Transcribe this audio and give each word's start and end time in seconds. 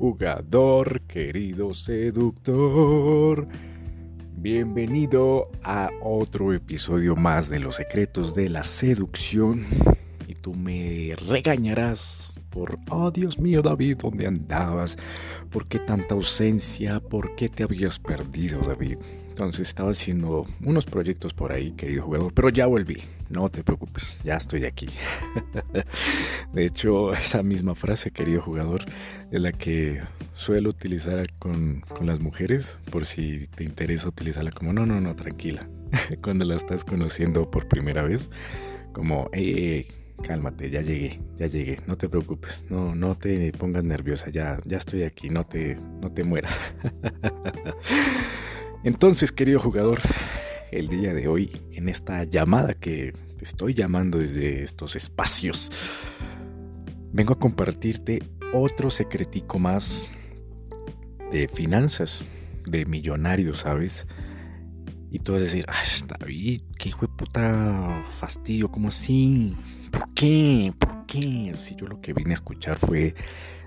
jugador, 0.00 1.02
querido 1.02 1.74
seductor. 1.74 3.44
Bienvenido 4.34 5.50
a 5.62 5.90
otro 6.00 6.54
episodio 6.54 7.16
más 7.16 7.50
de 7.50 7.58
Los 7.58 7.76
secretos 7.76 8.34
de 8.34 8.48
la 8.48 8.62
seducción. 8.62 9.60
Y 10.26 10.36
tú 10.36 10.54
me 10.54 11.14
regañarás 11.28 12.40
por, 12.48 12.78
oh 12.88 13.10
Dios 13.10 13.38
mío 13.38 13.60
David, 13.60 13.98
¿dónde 13.98 14.26
andabas? 14.26 14.96
¿Por 15.50 15.68
qué 15.68 15.78
tanta 15.78 16.14
ausencia? 16.14 16.98
¿Por 17.00 17.36
qué 17.36 17.50
te 17.50 17.64
habías 17.64 17.98
perdido 17.98 18.58
David? 18.60 18.96
Entonces 19.40 19.68
estaba 19.68 19.92
haciendo 19.92 20.46
unos 20.66 20.84
proyectos 20.84 21.32
por 21.32 21.50
ahí, 21.50 21.70
querido 21.70 22.02
jugador, 22.02 22.34
pero 22.34 22.50
ya 22.50 22.66
volví. 22.66 22.98
No 23.30 23.48
te 23.48 23.64
preocupes, 23.64 24.18
ya 24.22 24.36
estoy 24.36 24.66
aquí. 24.66 24.86
de 26.52 26.66
hecho, 26.66 27.14
esa 27.14 27.42
misma 27.42 27.74
frase, 27.74 28.10
querido 28.10 28.42
jugador, 28.42 28.84
es 29.30 29.40
la 29.40 29.52
que 29.52 30.02
suelo 30.34 30.68
utilizar 30.68 31.26
con, 31.38 31.80
con 31.88 32.06
las 32.06 32.20
mujeres, 32.20 32.80
por 32.90 33.06
si 33.06 33.46
te 33.46 33.64
interesa 33.64 34.08
utilizarla 34.08 34.50
como, 34.50 34.74
no, 34.74 34.84
no, 34.84 35.00
no, 35.00 35.16
tranquila. 35.16 35.66
Cuando 36.22 36.44
la 36.44 36.56
estás 36.56 36.84
conociendo 36.84 37.50
por 37.50 37.66
primera 37.66 38.02
vez, 38.02 38.28
como, 38.92 39.30
hey, 39.32 39.86
cálmate, 40.22 40.68
ya 40.68 40.82
llegué, 40.82 41.18
ya 41.38 41.46
llegué, 41.46 41.78
no 41.86 41.96
te 41.96 42.10
preocupes, 42.10 42.66
no, 42.68 42.94
no 42.94 43.16
te 43.16 43.52
pongas 43.52 43.84
nerviosa, 43.84 44.28
ya, 44.28 44.60
ya 44.66 44.76
estoy 44.76 45.04
aquí, 45.04 45.30
no 45.30 45.46
te, 45.46 45.76
no 46.02 46.12
te 46.12 46.24
mueras. 46.24 46.60
Entonces, 48.82 49.30
querido 49.30 49.60
jugador, 49.60 50.00
el 50.70 50.88
día 50.88 51.12
de 51.12 51.28
hoy, 51.28 51.60
en 51.72 51.90
esta 51.90 52.24
llamada 52.24 52.72
que 52.72 53.12
te 53.36 53.44
estoy 53.44 53.74
llamando 53.74 54.18
desde 54.18 54.62
estos 54.62 54.96
espacios, 54.96 55.70
vengo 57.12 57.34
a 57.34 57.38
compartirte 57.38 58.22
otro 58.54 58.88
secretico 58.88 59.58
más 59.58 60.08
de 61.30 61.46
finanzas, 61.46 62.24
de 62.64 62.86
millonarios, 62.86 63.58
¿sabes? 63.58 64.06
Y 65.10 65.18
tú 65.18 65.32
vas 65.32 65.42
a 65.42 65.44
decir, 65.44 65.66
ay, 65.68 66.08
David, 66.18 66.62
qué 66.78 66.88
hijo 66.88 67.02
de 67.02 67.12
puta 67.12 68.02
fastidio, 68.18 68.70
¿cómo 68.70 68.88
así? 68.88 69.54
¿Por 69.90 70.14
qué? 70.14 70.72
¿Por 70.78 71.04
qué? 71.04 71.52
Si 71.54 71.76
yo 71.76 71.86
lo 71.86 72.00
que 72.00 72.14
vine 72.14 72.30
a 72.30 72.34
escuchar 72.34 72.78
fue 72.78 73.14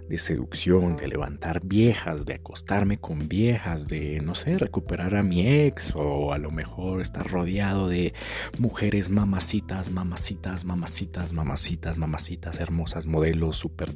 de 0.10 0.18
seducción, 0.18 0.96
de 0.98 1.08
levantar 1.08 1.62
viejas, 1.66 2.26
de 2.26 2.36
acostarme 2.36 2.98
con 2.98 3.28
viejas, 3.28 3.88
de, 3.88 4.22
no 4.22 4.36
sé, 4.36 4.58
recuperar 4.58 5.16
a 5.16 5.24
mi 5.24 5.48
ex 5.48 5.94
o 5.96 6.34
a 6.34 6.38
lo 6.38 6.52
mejor 6.52 7.02
estar 7.02 7.30
rodeado 7.30 7.88
de 7.88 8.14
mujeres 8.58 9.10
mamacitas, 9.10 9.90
mamacitas, 9.90 10.66
mamacitas, 10.66 11.34
mamacitas, 11.34 11.98
mamacitas, 11.98 12.60
hermosas 12.60 13.06
modelos 13.06 13.58
super 13.58 13.94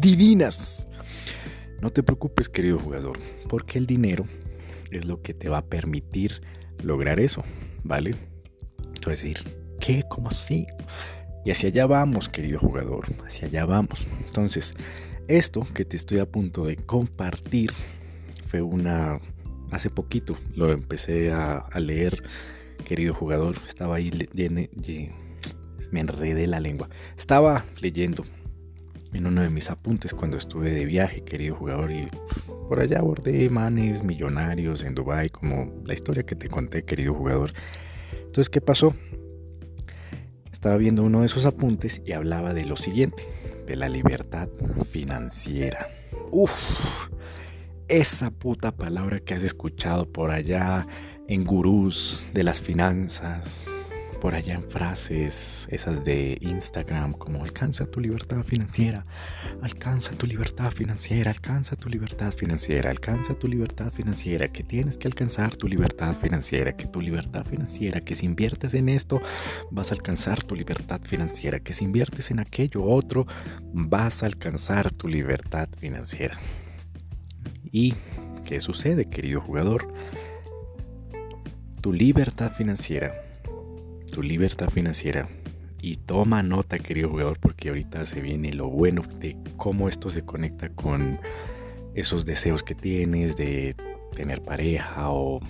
divinas. 0.00 0.88
No 1.80 1.90
te 1.90 2.02
preocupes, 2.02 2.48
querido 2.48 2.78
jugador, 2.78 3.18
porque 3.48 3.78
el 3.78 3.86
dinero 3.86 4.24
es 4.90 5.06
lo 5.06 5.20
que 5.22 5.34
te 5.34 5.48
va 5.48 5.58
a 5.58 5.66
permitir 5.66 6.42
lograr 6.82 7.20
eso, 7.20 7.42
¿vale? 7.82 8.14
Entonces 8.94 9.34
¿qué? 9.80 10.04
¿Cómo 10.08 10.28
así? 10.28 10.66
Y 11.44 11.50
hacia 11.50 11.68
allá 11.68 11.86
vamos, 11.86 12.28
querido 12.28 12.58
jugador, 12.58 13.06
hacia 13.26 13.48
allá 13.48 13.64
vamos. 13.64 14.06
Entonces, 14.26 14.72
esto 15.28 15.66
que 15.74 15.84
te 15.84 15.96
estoy 15.96 16.18
a 16.18 16.26
punto 16.26 16.66
de 16.66 16.76
compartir 16.76 17.72
fue 18.46 18.62
una... 18.62 19.20
Hace 19.70 19.88
poquito 19.88 20.36
lo 20.54 20.70
empecé 20.70 21.32
a, 21.32 21.66
leer, 21.80 22.22
querido 22.86 23.14
jugador. 23.14 23.56
Estaba 23.66 23.96
ahí 23.96 24.10
leyendo... 24.10 24.60
Me 25.90 26.00
enredé 26.00 26.46
la 26.46 26.60
lengua. 26.60 26.88
Estaba 27.16 27.64
leyendo 27.80 28.24
en 29.12 29.26
uno 29.26 29.42
de 29.42 29.50
mis 29.50 29.70
apuntes 29.70 30.14
cuando 30.14 30.38
estuve 30.38 30.70
de 30.70 30.84
viaje, 30.84 31.22
querido 31.22 31.54
jugador, 31.56 31.90
y 31.90 32.08
por 32.68 32.80
allá 32.80 33.00
abordé 33.00 33.48
manes 33.50 34.02
millonarios 34.02 34.82
en 34.84 34.94
Dubai, 34.94 35.28
como 35.28 35.70
la 35.84 35.92
historia 35.92 36.22
que 36.22 36.34
te 36.34 36.48
conté, 36.48 36.84
querido 36.84 37.12
jugador. 37.14 37.52
Entonces, 38.12 38.48
¿qué 38.48 38.60
pasó? 38.60 38.94
Estaba 40.62 40.76
viendo 40.76 41.02
uno 41.02 41.22
de 41.22 41.26
esos 41.26 41.44
apuntes 41.44 42.00
y 42.06 42.12
hablaba 42.12 42.54
de 42.54 42.64
lo 42.64 42.76
siguiente, 42.76 43.24
de 43.66 43.74
la 43.74 43.88
libertad 43.88 44.48
financiera. 44.88 45.88
Uf, 46.30 47.08
esa 47.88 48.30
puta 48.30 48.70
palabra 48.70 49.18
que 49.18 49.34
has 49.34 49.42
escuchado 49.42 50.06
por 50.06 50.30
allá 50.30 50.86
en 51.26 51.42
gurús 51.42 52.28
de 52.32 52.44
las 52.44 52.60
finanzas, 52.60 53.66
por 54.22 54.36
allá 54.36 54.54
en 54.54 54.70
frases 54.70 55.66
esas 55.72 56.04
de 56.04 56.38
Instagram 56.42 57.12
como 57.12 57.42
alcanza 57.42 57.86
tu 57.86 57.98
libertad 57.98 58.44
financiera, 58.44 59.02
alcanza 59.62 60.12
tu 60.12 60.28
libertad 60.28 60.70
financiera, 60.70 61.32
alcanza 61.32 61.74
tu 61.74 61.88
libertad 61.88 62.32
financiera, 62.32 62.90
alcanza 62.90 63.34
tu 63.34 63.48
libertad 63.48 63.90
financiera, 63.90 64.46
que 64.46 64.62
tienes 64.62 64.96
que 64.96 65.08
alcanzar 65.08 65.56
tu 65.56 65.66
libertad 65.66 66.14
financiera, 66.14 66.76
que 66.76 66.86
tu 66.86 67.00
libertad 67.00 67.44
financiera, 67.44 67.98
que 67.98 68.14
si 68.14 68.26
inviertes 68.26 68.74
en 68.74 68.90
esto 68.90 69.20
vas 69.72 69.90
a 69.90 69.96
alcanzar 69.96 70.44
tu 70.44 70.54
libertad 70.54 71.00
financiera, 71.00 71.58
que 71.58 71.72
si 71.72 71.82
inviertes 71.82 72.30
en 72.30 72.38
aquello 72.38 72.84
otro 72.84 73.26
vas 73.72 74.22
a 74.22 74.26
alcanzar 74.26 74.92
tu 74.92 75.08
libertad 75.08 75.68
financiera. 75.76 76.38
¿Y 77.72 77.94
qué 78.44 78.60
sucede, 78.60 79.06
querido 79.06 79.40
jugador? 79.40 79.92
Tu 81.80 81.92
libertad 81.92 82.52
financiera 82.52 83.31
tu 84.12 84.22
libertad 84.22 84.68
financiera. 84.68 85.26
Y 85.80 85.96
toma 85.96 86.44
nota, 86.44 86.78
querido 86.78 87.08
jugador, 87.08 87.40
porque 87.40 87.70
ahorita 87.70 88.04
se 88.04 88.20
viene 88.20 88.52
lo 88.52 88.68
bueno 88.68 89.02
de 89.18 89.36
cómo 89.56 89.88
esto 89.88 90.10
se 90.10 90.24
conecta 90.24 90.68
con 90.68 91.18
esos 91.94 92.24
deseos 92.24 92.62
que 92.62 92.76
tienes 92.76 93.36
de 93.36 93.74
tener 94.14 94.42
pareja 94.42 95.10
o 95.10 95.40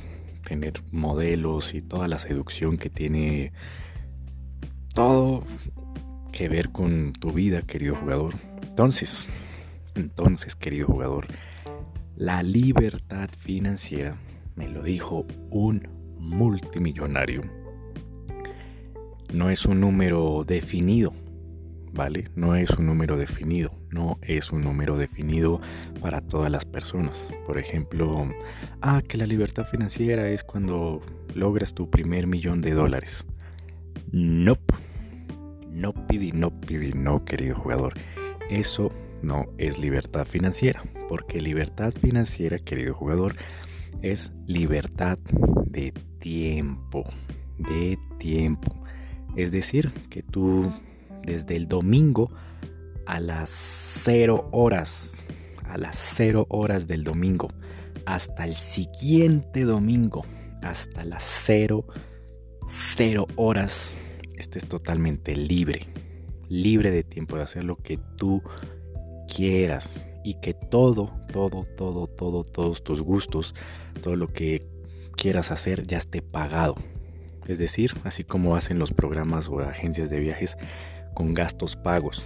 tener 0.46 0.72
modelos 0.90 1.74
y 1.74 1.82
toda 1.82 2.08
la 2.08 2.18
seducción 2.18 2.78
que 2.78 2.88
tiene 2.88 3.52
todo 4.94 5.44
que 6.32 6.48
ver 6.48 6.70
con 6.70 7.12
tu 7.12 7.32
vida, 7.32 7.60
querido 7.60 7.94
jugador. 7.96 8.34
Entonces, 8.62 9.28
entonces, 9.94 10.54
querido 10.56 10.86
jugador, 10.86 11.26
la 12.16 12.42
libertad 12.42 13.28
financiera 13.38 14.14
me 14.56 14.68
lo 14.68 14.82
dijo 14.82 15.26
un 15.50 15.86
multimillonario 16.18 17.61
no 19.32 19.50
es 19.50 19.64
un 19.66 19.80
número 19.80 20.44
definido, 20.46 21.12
¿vale? 21.92 22.24
No 22.34 22.54
es 22.56 22.70
un 22.70 22.86
número 22.86 23.16
definido, 23.16 23.74
no 23.90 24.18
es 24.22 24.52
un 24.52 24.62
número 24.62 24.96
definido 24.96 25.60
para 26.00 26.20
todas 26.20 26.50
las 26.50 26.64
personas. 26.64 27.28
Por 27.46 27.58
ejemplo, 27.58 28.28
ah, 28.80 29.02
que 29.06 29.18
la 29.18 29.26
libertad 29.26 29.64
financiera 29.64 30.28
es 30.28 30.44
cuando 30.44 31.00
logras 31.34 31.74
tu 31.74 31.90
primer 31.90 32.26
millón 32.26 32.60
de 32.62 32.72
dólares. 32.72 33.26
Nope. 34.10 34.74
No 35.70 35.92
pidi, 36.06 36.32
no 36.32 36.50
pidi, 36.60 36.92
no, 36.92 37.24
querido 37.24 37.56
jugador. 37.56 37.94
Eso 38.50 38.92
no 39.22 39.46
es 39.56 39.78
libertad 39.78 40.26
financiera, 40.26 40.82
porque 41.08 41.40
libertad 41.40 41.92
financiera, 41.92 42.58
querido 42.58 42.92
jugador, 42.92 43.36
es 44.02 44.32
libertad 44.46 45.18
de 45.64 45.92
tiempo, 46.18 47.04
de 47.58 47.98
tiempo. 48.18 48.81
Es 49.36 49.52
decir, 49.52 49.90
que 50.10 50.22
tú 50.22 50.70
desde 51.22 51.56
el 51.56 51.68
domingo 51.68 52.30
a 53.06 53.20
las 53.20 53.50
0 54.04 54.48
horas, 54.52 55.26
a 55.64 55.78
las 55.78 55.96
0 56.16 56.46
horas 56.50 56.86
del 56.86 57.04
domingo, 57.04 57.48
hasta 58.04 58.44
el 58.44 58.54
siguiente 58.54 59.64
domingo, 59.64 60.22
hasta 60.62 61.04
las 61.04 61.22
0, 61.22 61.84
0 62.68 63.26
horas, 63.36 63.96
estés 64.36 64.66
totalmente 64.68 65.34
libre, 65.34 65.80
libre 66.48 66.90
de 66.90 67.04
tiempo 67.04 67.36
de 67.36 67.42
hacer 67.42 67.64
lo 67.64 67.76
que 67.76 67.98
tú 68.16 68.42
quieras 69.34 70.06
y 70.24 70.34
que 70.34 70.52
todo, 70.54 71.10
todo, 71.32 71.64
todo, 71.76 72.06
todo, 72.06 72.44
todos 72.44 72.84
tus 72.84 73.00
gustos, 73.00 73.54
todo 74.02 74.14
lo 74.14 74.28
que 74.28 74.68
quieras 75.16 75.50
hacer 75.50 75.86
ya 75.86 75.98
esté 75.98 76.22
pagado 76.22 76.74
es 77.52 77.58
decir, 77.58 77.94
así 78.04 78.24
como 78.24 78.56
hacen 78.56 78.78
los 78.78 78.92
programas 78.92 79.48
o 79.48 79.60
agencias 79.60 80.10
de 80.10 80.18
viajes 80.18 80.56
con 81.14 81.34
gastos 81.34 81.76
pagos. 81.76 82.24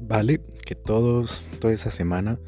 Vale 0.00 0.40
que 0.66 0.74
todos, 0.74 1.44
toda 1.60 1.72
esa 1.72 1.90
semana 1.90 2.38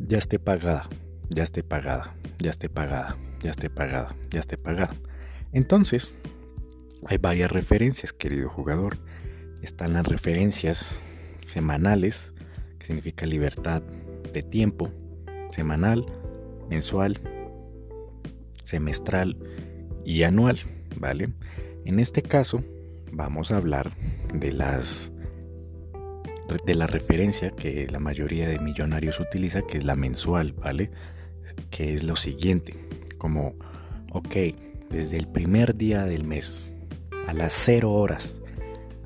ya 0.00 0.18
esté 0.18 0.38
pagada, 0.38 0.88
ya 1.30 1.44
esté 1.44 1.62
pagada, 1.62 2.14
ya 2.40 2.50
esté 2.50 2.68
pagada, 2.68 3.16
ya 3.40 3.50
esté 3.50 3.70
pagada, 3.70 4.14
ya 4.30 4.40
esté 4.40 4.58
pagada. 4.58 4.94
Entonces, 5.52 6.14
hay 7.06 7.18
varias 7.18 7.50
referencias, 7.52 8.12
querido 8.12 8.48
jugador. 8.48 8.98
Están 9.62 9.92
las 9.92 10.06
referencias 10.06 11.00
semanales, 11.44 12.34
que 12.78 12.86
significa 12.86 13.24
libertad 13.24 13.82
de 14.32 14.42
tiempo, 14.42 14.90
semanal, 15.48 16.04
mensual, 16.68 17.20
semestral 18.62 19.36
y 20.04 20.24
anual. 20.24 20.58
¿Vale? 20.96 21.30
En 21.84 21.98
este 21.98 22.22
caso 22.22 22.62
vamos 23.12 23.50
a 23.50 23.56
hablar 23.56 23.92
de 24.34 24.52
las 24.52 25.12
de 26.66 26.74
la 26.74 26.86
referencia 26.86 27.50
que 27.50 27.86
la 27.90 28.00
mayoría 28.00 28.48
de 28.48 28.58
millonarios 28.58 29.18
utiliza, 29.18 29.62
que 29.62 29.78
es 29.78 29.84
la 29.84 29.96
mensual, 29.96 30.52
¿vale? 30.52 30.90
Que 31.70 31.94
es 31.94 32.02
lo 32.02 32.16
siguiente, 32.16 32.74
como, 33.18 33.54
ok, 34.12 34.36
desde 34.90 35.16
el 35.16 35.26
primer 35.26 35.74
día 35.74 36.04
del 36.04 36.24
mes, 36.24 36.72
a 37.26 37.32
las 37.32 37.52
0 37.54 37.90
horas, 37.90 38.42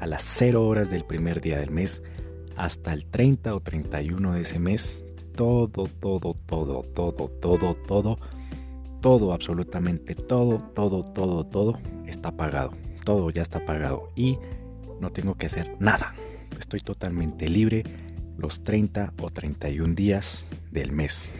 a 0.00 0.06
las 0.06 0.22
0 0.24 0.66
horas 0.66 0.90
del 0.90 1.04
primer 1.04 1.40
día 1.40 1.58
del 1.58 1.70
mes, 1.70 2.02
hasta 2.56 2.92
el 2.92 3.06
30 3.06 3.54
o 3.54 3.60
31 3.60 4.34
de 4.34 4.40
ese 4.40 4.58
mes, 4.58 5.04
todo, 5.36 5.68
todo, 5.68 6.34
todo, 6.46 6.82
todo, 6.82 7.28
todo, 7.28 7.76
todo, 7.86 8.18
todo, 9.00 9.32
absolutamente 9.32 10.14
todo, 10.14 10.58
todo, 10.58 11.02
todo, 11.02 11.44
todo 11.44 11.78
está 12.06 12.32
pagado. 12.36 12.72
Todo 13.04 13.30
ya 13.30 13.42
está 13.42 13.64
pagado 13.64 14.10
y 14.16 14.38
no 15.00 15.10
tengo 15.10 15.34
que 15.34 15.46
hacer 15.46 15.76
nada. 15.78 16.14
Estoy 16.58 16.80
totalmente 16.80 17.48
libre 17.48 17.84
los 18.36 18.62
30 18.62 19.14
o 19.20 19.30
31 19.30 19.94
días 19.94 20.48
del 20.70 20.92
mes. 20.92 21.32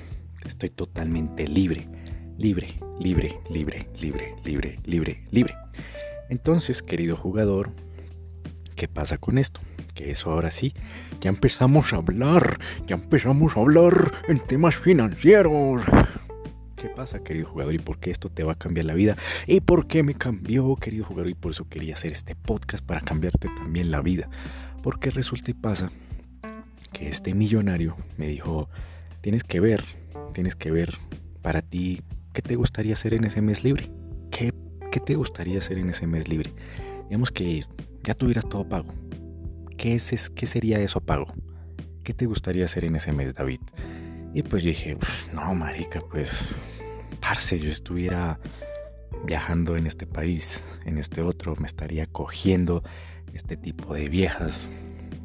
Estoy 0.45 0.71
totalmente 0.71 1.47
libre, 1.47 1.89
libre, 2.39 2.69
libre, 3.01 3.41
libre, 3.51 3.89
libre, 4.01 4.35
libre, 4.45 4.79
libre, 4.85 5.25
libre. 5.31 5.55
Entonces, 6.29 6.83
querido 6.83 7.17
jugador, 7.17 7.73
¿qué 8.77 8.89
pasa 8.89 9.19
con 9.19 9.39
esto? 9.39 9.61
Que 9.95 10.11
eso 10.11 10.31
ahora 10.31 10.51
sí, 10.51 10.75
ya 11.21 11.31
empezamos 11.31 11.93
a 11.93 11.97
hablar, 11.97 12.59
ya 12.87 12.97
empezamos 12.97 13.57
a 13.57 13.61
hablar 13.61 14.13
en 14.29 14.39
temas 14.39 14.77
financieros. 14.77 15.83
¿Qué 16.81 16.89
pasa, 16.89 17.25
querido 17.25 17.49
jugador? 17.49 17.75
¿Y 17.75 17.79
por 17.79 17.99
qué 17.99 18.13
esto 18.13 18.31
te 18.31 18.45
va 18.45 18.53
a 18.53 18.55
cambiar 18.55 18.87
la 18.87 18.95
vida? 18.95 19.17
¿Y 19.49 19.61
por 19.61 19.89
qué 19.89 20.05
me 20.05 20.15
cambió, 20.15 20.77
querido 20.77 21.05
jugador? 21.05 21.29
Y 21.29 21.35
por 21.35 21.51
eso 21.51 21.69
quería 21.69 21.95
hacer 21.95 22.13
este 22.13 22.37
podcast 22.37 22.85
para 22.85 23.01
cambiarte 23.01 23.49
también 23.57 23.91
la 23.91 24.01
vida. 24.01 24.29
Porque 24.81 25.11
resulta 25.11 25.51
y 25.51 25.55
pasa 25.55 25.91
que 26.93 27.09
este 27.09 27.35
millonario 27.35 27.97
me 28.17 28.29
dijo, 28.29 28.69
tienes 29.23 29.43
que 29.43 29.59
ver, 29.59 29.83
tienes 30.33 30.55
que 30.55 30.71
ver 30.71 30.97
para 31.43 31.63
ti 31.63 32.01
qué 32.33 32.43
te 32.43 32.55
gustaría 32.55 32.93
hacer 32.93 33.13
en 33.15 33.25
ese 33.25 33.43
mes 33.43 33.65
libre. 33.65 33.91
¿Qué, 34.31 34.55
qué 34.93 35.01
te 35.01 35.17
gustaría 35.17 35.59
hacer 35.59 35.79
en 35.79 35.91
ese 35.91 36.07
mes 36.07 36.29
libre? 36.29 36.53
Digamos 37.09 37.33
que 37.33 37.65
ya 38.05 38.15
tuvieras 38.15 38.49
todo 38.49 38.69
pago. 38.69 38.95
¿Qué, 39.77 39.97
es, 39.97 40.31
qué 40.31 40.47
sería 40.47 40.79
eso 40.79 41.01
pago? 41.01 41.27
¿Qué 42.05 42.15
te 42.15 42.27
gustaría 42.27 42.67
hacer 42.67 42.85
en 42.85 42.95
ese 42.95 43.11
mes, 43.11 43.35
David? 43.35 43.61
Y 44.35 44.43
pues 44.43 44.63
yo 44.63 44.69
dije, 44.69 44.97
no, 45.33 45.55
marica, 45.55 46.01
pues, 46.11 46.55
parce, 47.21 47.59
yo 47.59 47.71
estuviera 47.71 48.39
viajando 49.25 49.77
en 49.77 49.87
este 49.87 50.07
país, 50.07 50.79
en 50.85 50.99
este 50.99 51.23
otro, 51.23 51.57
me 51.57 51.67
estaría 51.67 52.07
cogiendo 52.07 52.83
este 53.33 53.57
tipo 53.57 53.95
de 53.95 54.09
viejas, 54.09 54.71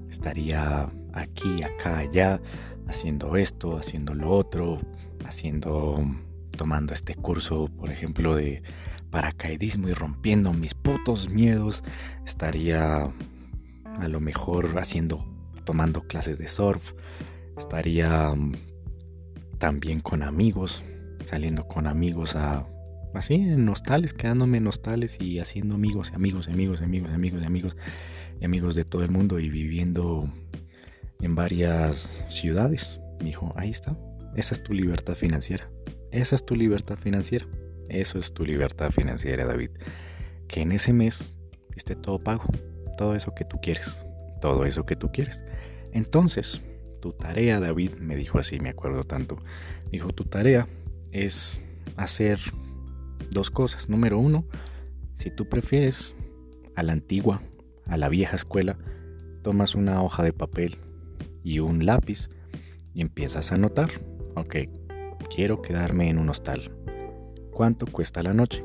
estaría 0.09 0.89
aquí, 1.13 1.63
acá, 1.63 1.99
allá, 1.99 2.41
haciendo 2.87 3.35
esto, 3.35 3.77
haciendo 3.77 4.13
lo 4.13 4.31
otro, 4.31 4.79
haciendo, 5.25 6.03
tomando 6.57 6.93
este 6.93 7.15
curso, 7.15 7.67
por 7.77 7.91
ejemplo, 7.91 8.35
de 8.35 8.63
paracaidismo 9.09 9.89
y 9.89 9.93
rompiendo 9.93 10.53
mis 10.53 10.73
putos 10.73 11.29
miedos, 11.29 11.83
estaría 12.25 13.03
a 13.03 14.07
lo 14.07 14.19
mejor 14.19 14.77
haciendo, 14.79 15.25
tomando 15.65 16.01
clases 16.01 16.39
de 16.39 16.47
surf, 16.47 16.93
estaría 17.57 18.33
también 19.63 20.01
con 20.01 20.23
amigos, 20.23 20.83
saliendo 21.23 21.65
con 21.69 21.87
amigos 21.87 22.35
a 22.35 22.67
así 23.13 23.35
en 23.35 23.63
nostales, 23.63 24.11
quedándome 24.11 24.57
en 24.57 24.65
nostales 24.65 25.21
y 25.21 25.39
haciendo 25.39 25.75
amigos, 25.75 26.11
amigos, 26.13 26.49
amigos, 26.49 26.81
amigos, 26.81 27.11
amigos, 27.11 27.43
amigos 27.45 27.77
amigos 28.43 28.75
de 28.75 28.83
todo 28.83 29.05
el 29.05 29.09
mundo 29.09 29.39
y 29.39 29.49
viviendo 29.49 30.29
en 31.21 31.35
varias 31.35 32.25
ciudades. 32.27 32.99
Dijo, 33.21 33.53
ahí 33.55 33.69
está, 33.69 33.97
esa 34.35 34.53
es 34.53 34.61
tu 34.61 34.73
libertad 34.73 35.15
financiera. 35.15 35.71
Esa 36.11 36.35
es 36.35 36.45
tu 36.45 36.57
libertad 36.57 36.97
financiera. 36.97 37.45
Eso 37.87 38.19
es 38.19 38.33
tu 38.33 38.43
libertad 38.43 38.91
financiera, 38.91 39.45
David. 39.45 39.69
Que 40.49 40.59
en 40.59 40.73
ese 40.73 40.91
mes 40.91 41.31
esté 41.77 41.95
todo 41.95 42.21
pago. 42.21 42.43
Todo 42.97 43.15
eso 43.15 43.33
que 43.33 43.45
tú 43.45 43.61
quieres. 43.61 44.05
Todo 44.41 44.65
eso 44.65 44.85
que 44.85 44.97
tú 44.97 45.09
quieres. 45.13 45.45
Entonces, 45.93 46.61
tu 47.03 47.11
tarea, 47.11 47.59
David, 47.59 47.95
me 47.99 48.15
dijo 48.15 48.39
así, 48.39 48.61
me 48.61 48.69
acuerdo 48.69 49.03
tanto. 49.03 49.35
Dijo, 49.91 50.13
tu 50.13 50.23
tarea 50.23 50.69
es 51.11 51.59
hacer 51.97 52.39
dos 53.29 53.51
cosas. 53.51 53.89
Número 53.89 54.17
uno, 54.17 54.45
si 55.11 55.29
tú 55.29 55.49
prefieres 55.49 56.15
a 56.77 56.83
la 56.83 56.93
antigua, 56.93 57.41
a 57.87 57.97
la 57.97 58.07
vieja 58.07 58.37
escuela, 58.37 58.77
tomas 59.41 59.75
una 59.75 60.01
hoja 60.01 60.23
de 60.23 60.31
papel 60.31 60.77
y 61.43 61.59
un 61.59 61.85
lápiz 61.85 62.29
y 62.93 63.01
empiezas 63.01 63.51
a 63.51 63.55
anotar. 63.55 63.89
Ok, 64.37 64.55
quiero 65.35 65.61
quedarme 65.61 66.09
en 66.09 66.19
un 66.19 66.29
hostal. 66.29 66.73
¿Cuánto 67.51 67.85
cuesta 67.85 68.23
la 68.23 68.33
noche? 68.33 68.63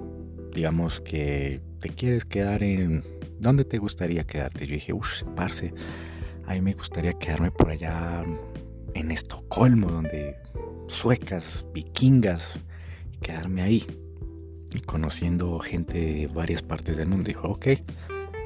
Digamos 0.55 1.01
que 1.01 1.61
te 1.81 1.89
quieres 1.89 2.25
quedar 2.25 2.63
en... 2.63 3.03
¿Dónde 3.41 3.65
te 3.65 3.79
gustaría 3.79 4.23
quedarte? 4.23 4.65
Yo 4.65 4.75
dije, 4.75 4.93
uff, 4.93 5.25
parce 5.35 5.75
a 6.49 6.55
mí 6.55 6.63
me 6.63 6.73
gustaría 6.73 7.13
quedarme 7.13 7.51
por 7.51 7.71
allá 7.71 8.25
en 8.95 9.11
Estocolmo, 9.11 9.89
donde 9.89 10.35
suecas, 10.87 11.67
vikingas, 11.75 12.59
quedarme 13.21 13.63
ahí. 13.63 13.85
Y 14.75 14.81
conociendo 14.81 15.59
gente 15.59 15.99
de 15.99 16.27
varias 16.27 16.63
partes 16.63 16.97
del 16.97 17.09
mundo. 17.09 17.29
Dijo, 17.29 17.49
ok, 17.49 17.69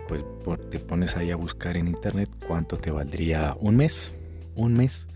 pues 0.08 0.24
te 0.70 0.80
pones 0.80 1.16
ahí 1.16 1.30
a 1.30 1.36
buscar 1.36 1.76
en 1.76 1.86
internet 1.86 2.28
cuánto 2.46 2.76
te 2.76 2.90
valdría 2.90 3.56
un 3.60 3.76
mes, 3.76 4.12
un 4.56 4.74
mes 4.74 5.08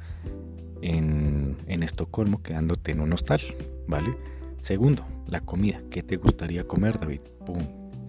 en, 0.82 1.56
en 1.66 1.82
Estocolmo 1.82 2.42
quedándote 2.42 2.92
en 2.92 3.00
un 3.00 3.12
hostal, 3.12 3.40
¿vale? 3.88 4.16
Segundo, 4.60 5.04
la 5.26 5.40
comida. 5.40 5.80
¿Qué 5.90 6.02
te 6.02 6.16
gustaría 6.16 6.64
comer, 6.64 6.98
David? 6.98 7.22
Pum. 7.44 7.64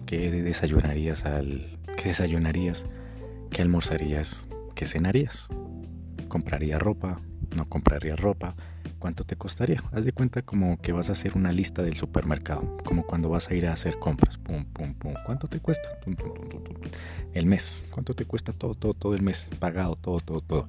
¿Qué 0.06 0.30
desayunarías 0.30 1.24
al... 1.24 1.78
¿Qué 1.96 2.08
desayunarías? 2.08 2.86
¿Qué 3.50 3.62
almorzarías? 3.62 4.47
¿Qué 4.78 4.86
cenarías? 4.86 5.48
¿Compraría 6.28 6.78
ropa? 6.78 7.20
¿No 7.56 7.68
compraría 7.68 8.14
ropa? 8.14 8.54
¿Cuánto 9.00 9.24
te 9.24 9.34
costaría? 9.34 9.82
Haz 9.90 10.04
de 10.04 10.12
cuenta 10.12 10.42
como 10.42 10.80
que 10.80 10.92
vas 10.92 11.08
a 11.08 11.12
hacer 11.12 11.36
una 11.36 11.50
lista 11.50 11.82
del 11.82 11.96
supermercado, 11.96 12.76
como 12.84 13.04
cuando 13.04 13.28
vas 13.28 13.50
a 13.50 13.54
ir 13.56 13.66
a 13.66 13.72
hacer 13.72 13.98
compras. 13.98 14.38
Pum, 14.38 14.64
pum, 14.66 14.94
pum. 14.94 15.14
¿Cuánto 15.26 15.48
te 15.48 15.58
cuesta? 15.58 15.88
el 17.34 17.46
mes. 17.46 17.82
¿Cuánto 17.90 18.14
te 18.14 18.24
cuesta 18.24 18.52
todo, 18.52 18.76
todo, 18.76 18.94
todo 18.94 19.16
el 19.16 19.22
mes? 19.22 19.48
Pagado, 19.58 19.96
todo, 19.96 20.20
todo, 20.20 20.40
todo. 20.40 20.68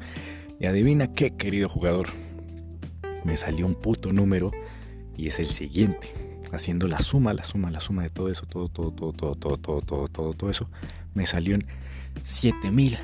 Y 0.60 0.66
adivina 0.66 1.14
qué, 1.14 1.36
querido 1.36 1.70
jugador. 1.70 2.08
Me 3.24 3.36
salió 3.36 3.68
un 3.68 3.76
puto 3.76 4.12
número 4.12 4.50
y 5.16 5.28
es 5.28 5.38
el 5.38 5.50
siguiente. 5.50 6.16
Haciendo 6.52 6.88
la 6.88 6.98
suma, 6.98 7.32
la 7.36 7.44
suma, 7.44 7.70
la 7.70 7.80
suma 7.80 8.02
de 8.02 8.10
todo 8.10 8.30
eso, 8.30 8.48
todo, 8.48 8.70
todo, 8.70 8.92
todo, 8.92 9.14
todo, 9.14 9.36
todo, 9.36 9.58
todo, 9.58 9.82
todo, 9.82 10.08
todo, 10.08 10.34
todo 10.34 10.50
eso, 10.50 10.68
me 11.14 11.28
salió 11.28 11.54
en 11.54 11.68
7 12.24 12.72
mil 12.72 12.98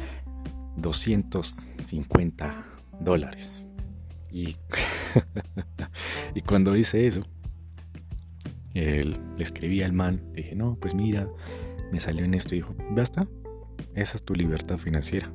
250 0.78 2.66
dólares. 3.00 3.66
Y, 4.32 4.56
y 6.36 6.42
cuando 6.42 6.76
hice 6.76 7.08
eso, 7.08 7.26
le 8.74 9.18
escribí 9.40 9.82
al 9.82 9.94
man, 9.94 10.22
le 10.34 10.44
dije, 10.44 10.56
no, 10.56 10.76
pues 10.76 10.94
mira, 10.94 11.30
me 11.92 12.00
salió 12.00 12.26
en 12.26 12.34
esto 12.34 12.56
y 12.56 12.60
dijo, 12.60 12.76
ya 12.96 13.04
está, 13.04 13.28
esa 13.96 14.18
es 14.18 14.24
tu 14.24 14.36
libertad 14.36 14.78
financiera, 14.78 15.32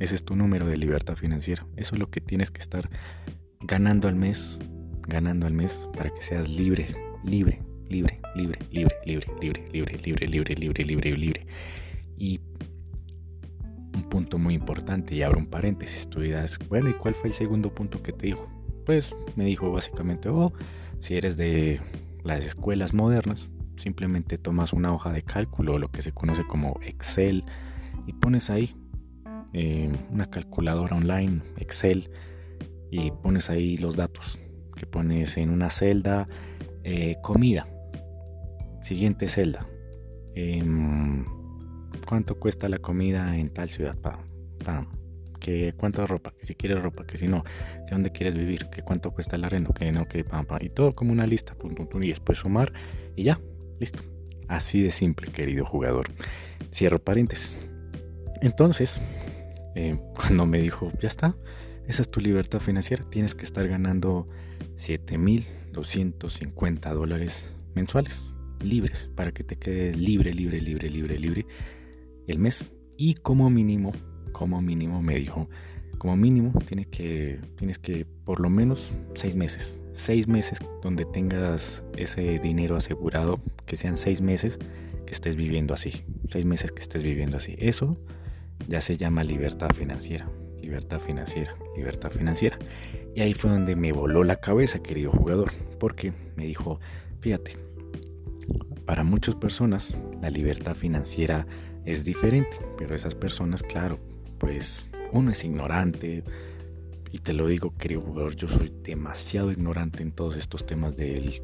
ese 0.00 0.16
es 0.16 0.24
tu 0.24 0.34
número 0.34 0.66
de 0.66 0.76
libertad 0.76 1.14
financiera, 1.14 1.66
eso 1.76 1.94
es 1.94 2.00
lo 2.00 2.10
que 2.10 2.20
tienes 2.20 2.50
que 2.50 2.60
estar 2.60 2.90
ganando 3.60 4.08
al 4.08 4.16
mes, 4.16 4.58
ganando 5.06 5.46
al 5.46 5.54
mes 5.54 5.80
para 5.96 6.10
que 6.10 6.22
seas 6.22 6.48
libre, 6.48 6.88
libre, 7.24 7.62
libre, 7.88 8.18
libre, 8.34 8.58
libre, 8.70 8.96
libre, 9.04 9.26
libre, 9.40 9.66
libre, 9.72 9.98
libre, 9.98 10.26
libre, 10.26 10.54
libre, 10.56 10.84
libre, 10.84 11.16
libre. 11.16 11.46
Y 12.16 12.40
un 13.94 14.02
punto 14.02 14.38
muy 14.38 14.54
importante 14.54 15.14
y 15.14 15.22
abro 15.22 15.38
un 15.38 15.46
paréntesis. 15.46 16.08
Tú 16.08 16.20
dirás, 16.20 16.58
bueno, 16.68 16.90
¿y 16.90 16.94
cuál 16.94 17.14
fue 17.14 17.28
el 17.28 17.34
segundo 17.34 17.74
punto 17.74 18.02
que 18.02 18.12
te 18.12 18.26
dijo? 18.26 18.48
Pues 18.86 19.14
me 19.36 19.44
dijo 19.44 19.70
básicamente, 19.72 20.28
oh, 20.28 20.52
si 20.98 21.16
eres 21.16 21.36
de 21.36 21.80
las 22.24 22.44
escuelas 22.44 22.94
modernas, 22.94 23.48
simplemente 23.76 24.38
tomas 24.38 24.72
una 24.72 24.92
hoja 24.92 25.12
de 25.12 25.22
cálculo, 25.22 25.78
lo 25.78 25.90
que 25.90 26.02
se 26.02 26.12
conoce 26.12 26.44
como 26.44 26.78
Excel, 26.82 27.44
y 28.06 28.12
pones 28.12 28.50
ahí 28.50 28.74
eh, 29.52 29.90
una 30.10 30.28
calculadora 30.28 30.96
online, 30.96 31.42
Excel, 31.58 32.10
y 32.90 33.10
pones 33.10 33.50
ahí 33.50 33.76
los 33.76 33.96
datos 33.96 34.38
que 34.76 34.86
pones 34.86 35.36
en 35.36 35.50
una 35.50 35.70
celda, 35.70 36.28
eh, 36.84 37.16
comida, 37.22 37.68
siguiente 38.80 39.28
celda. 39.28 39.66
Em, 40.34 41.24
cuánto 42.10 42.38
cuesta 42.40 42.68
la 42.68 42.78
comida 42.78 43.36
en 43.36 43.50
tal 43.50 43.70
ciudad, 43.70 43.96
pa, 43.96 44.18
que 45.38 45.74
cuánto 45.76 46.04
ropa, 46.08 46.32
que 46.32 46.44
si 46.44 46.56
quieres 46.56 46.82
ropa, 46.82 47.06
que 47.06 47.16
si 47.16 47.28
no, 47.28 47.44
de 47.86 47.92
dónde 47.92 48.10
quieres 48.10 48.34
vivir, 48.34 48.66
que 48.66 48.82
cuánto 48.82 49.12
cuesta 49.12 49.36
el 49.36 49.44
arrendo, 49.44 49.72
que 49.72 49.92
no, 49.92 50.08
que 50.08 50.24
pam, 50.24 50.44
y 50.60 50.70
todo 50.70 50.92
como 50.92 51.12
una 51.12 51.24
lista, 51.24 51.54
y 52.00 52.08
después 52.08 52.38
sumar 52.38 52.72
y 53.14 53.22
ya, 53.22 53.38
listo. 53.78 54.02
Así 54.48 54.82
de 54.82 54.90
simple, 54.90 55.30
querido 55.30 55.64
jugador. 55.64 56.08
Cierro 56.74 56.98
paréntesis. 56.98 57.56
Entonces, 58.42 59.00
eh, 59.76 59.96
cuando 60.16 60.46
me 60.46 60.60
dijo, 60.60 60.90
ya 61.00 61.06
está, 61.06 61.32
esa 61.86 62.02
es 62.02 62.10
tu 62.10 62.18
libertad 62.18 62.58
financiera, 62.58 63.04
tienes 63.08 63.36
que 63.36 63.44
estar 63.44 63.68
ganando 63.68 64.26
7.250 64.74 66.92
dólares 66.92 67.54
mensuales, 67.76 68.34
libres, 68.60 69.08
para 69.14 69.30
que 69.30 69.44
te 69.44 69.54
quede 69.54 69.94
libre, 69.94 70.34
libre, 70.34 70.60
libre, 70.60 70.90
libre, 70.90 71.16
libre 71.16 71.46
el 72.30 72.38
mes. 72.38 72.68
Y 72.96 73.14
como 73.14 73.50
mínimo, 73.50 73.92
como 74.32 74.60
mínimo 74.60 75.02
me 75.02 75.16
dijo, 75.16 75.48
como 75.98 76.16
mínimo 76.16 76.52
tienes 76.66 76.86
que, 76.86 77.40
tienes 77.56 77.78
que 77.78 78.06
por 78.24 78.40
lo 78.40 78.48
menos 78.48 78.90
seis 79.14 79.34
meses, 79.34 79.76
seis 79.92 80.28
meses 80.28 80.58
donde 80.82 81.04
tengas 81.04 81.82
ese 81.96 82.38
dinero 82.38 82.76
asegurado, 82.76 83.40
que 83.66 83.76
sean 83.76 83.96
seis 83.96 84.20
meses 84.20 84.58
que 85.06 85.12
estés 85.12 85.36
viviendo 85.36 85.74
así, 85.74 86.02
seis 86.30 86.44
meses 86.44 86.72
que 86.72 86.80
estés 86.80 87.02
viviendo 87.02 87.36
así. 87.36 87.54
Eso 87.58 87.96
ya 88.68 88.80
se 88.80 88.96
llama 88.96 89.24
libertad 89.24 89.70
financiera, 89.74 90.30
libertad 90.60 91.00
financiera, 91.00 91.54
libertad 91.76 92.10
financiera. 92.10 92.58
Y 93.14 93.20
ahí 93.20 93.34
fue 93.34 93.50
donde 93.50 93.76
me 93.76 93.92
voló 93.92 94.24
la 94.24 94.36
cabeza, 94.36 94.82
querido 94.82 95.10
jugador, 95.10 95.50
porque 95.78 96.12
me 96.36 96.46
dijo, 96.46 96.80
fíjate, 97.20 97.56
para 98.86 99.04
muchas 99.04 99.34
personas 99.34 99.94
la 100.22 100.30
libertad 100.30 100.74
financiera 100.74 101.46
es 101.84 102.04
diferente, 102.04 102.58
pero 102.76 102.94
esas 102.94 103.14
personas, 103.14 103.62
claro, 103.62 103.98
pues 104.38 104.88
uno 105.12 105.30
es 105.30 105.44
ignorante, 105.44 106.24
y 107.12 107.18
te 107.18 107.32
lo 107.32 107.48
digo, 107.48 107.74
querido 107.76 108.02
jugador, 108.02 108.36
yo 108.36 108.48
soy 108.48 108.72
demasiado 108.84 109.50
ignorante 109.50 110.02
en 110.02 110.12
todos 110.12 110.36
estos 110.36 110.64
temas 110.64 110.94
de 110.96 111.42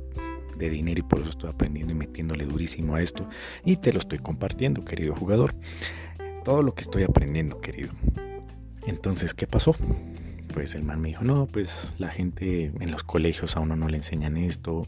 dinero 0.56 1.00
y 1.00 1.02
por 1.02 1.20
eso 1.20 1.30
estoy 1.30 1.50
aprendiendo 1.50 1.92
y 1.92 1.96
metiéndole 1.96 2.46
durísimo 2.46 2.94
a 2.94 3.02
esto. 3.02 3.26
Y 3.64 3.76
te 3.76 3.92
lo 3.92 3.98
estoy 3.98 4.20
compartiendo, 4.20 4.84
querido 4.84 5.14
jugador. 5.14 5.54
Todo 6.44 6.62
lo 6.62 6.72
que 6.72 6.82
estoy 6.82 7.02
aprendiendo, 7.02 7.60
querido. 7.60 7.90
Entonces, 8.86 9.34
¿qué 9.34 9.48
pasó? 9.48 9.74
Pues 10.52 10.74
el 10.74 10.82
man 10.82 11.00
me 11.00 11.08
dijo, 11.08 11.24
no, 11.24 11.46
pues 11.46 11.92
la 11.98 12.08
gente 12.08 12.72
en 12.78 12.90
los 12.90 13.02
colegios 13.02 13.56
a 13.56 13.60
uno 13.60 13.76
no 13.76 13.88
le 13.88 13.96
enseñan 13.96 14.36
esto 14.36 14.86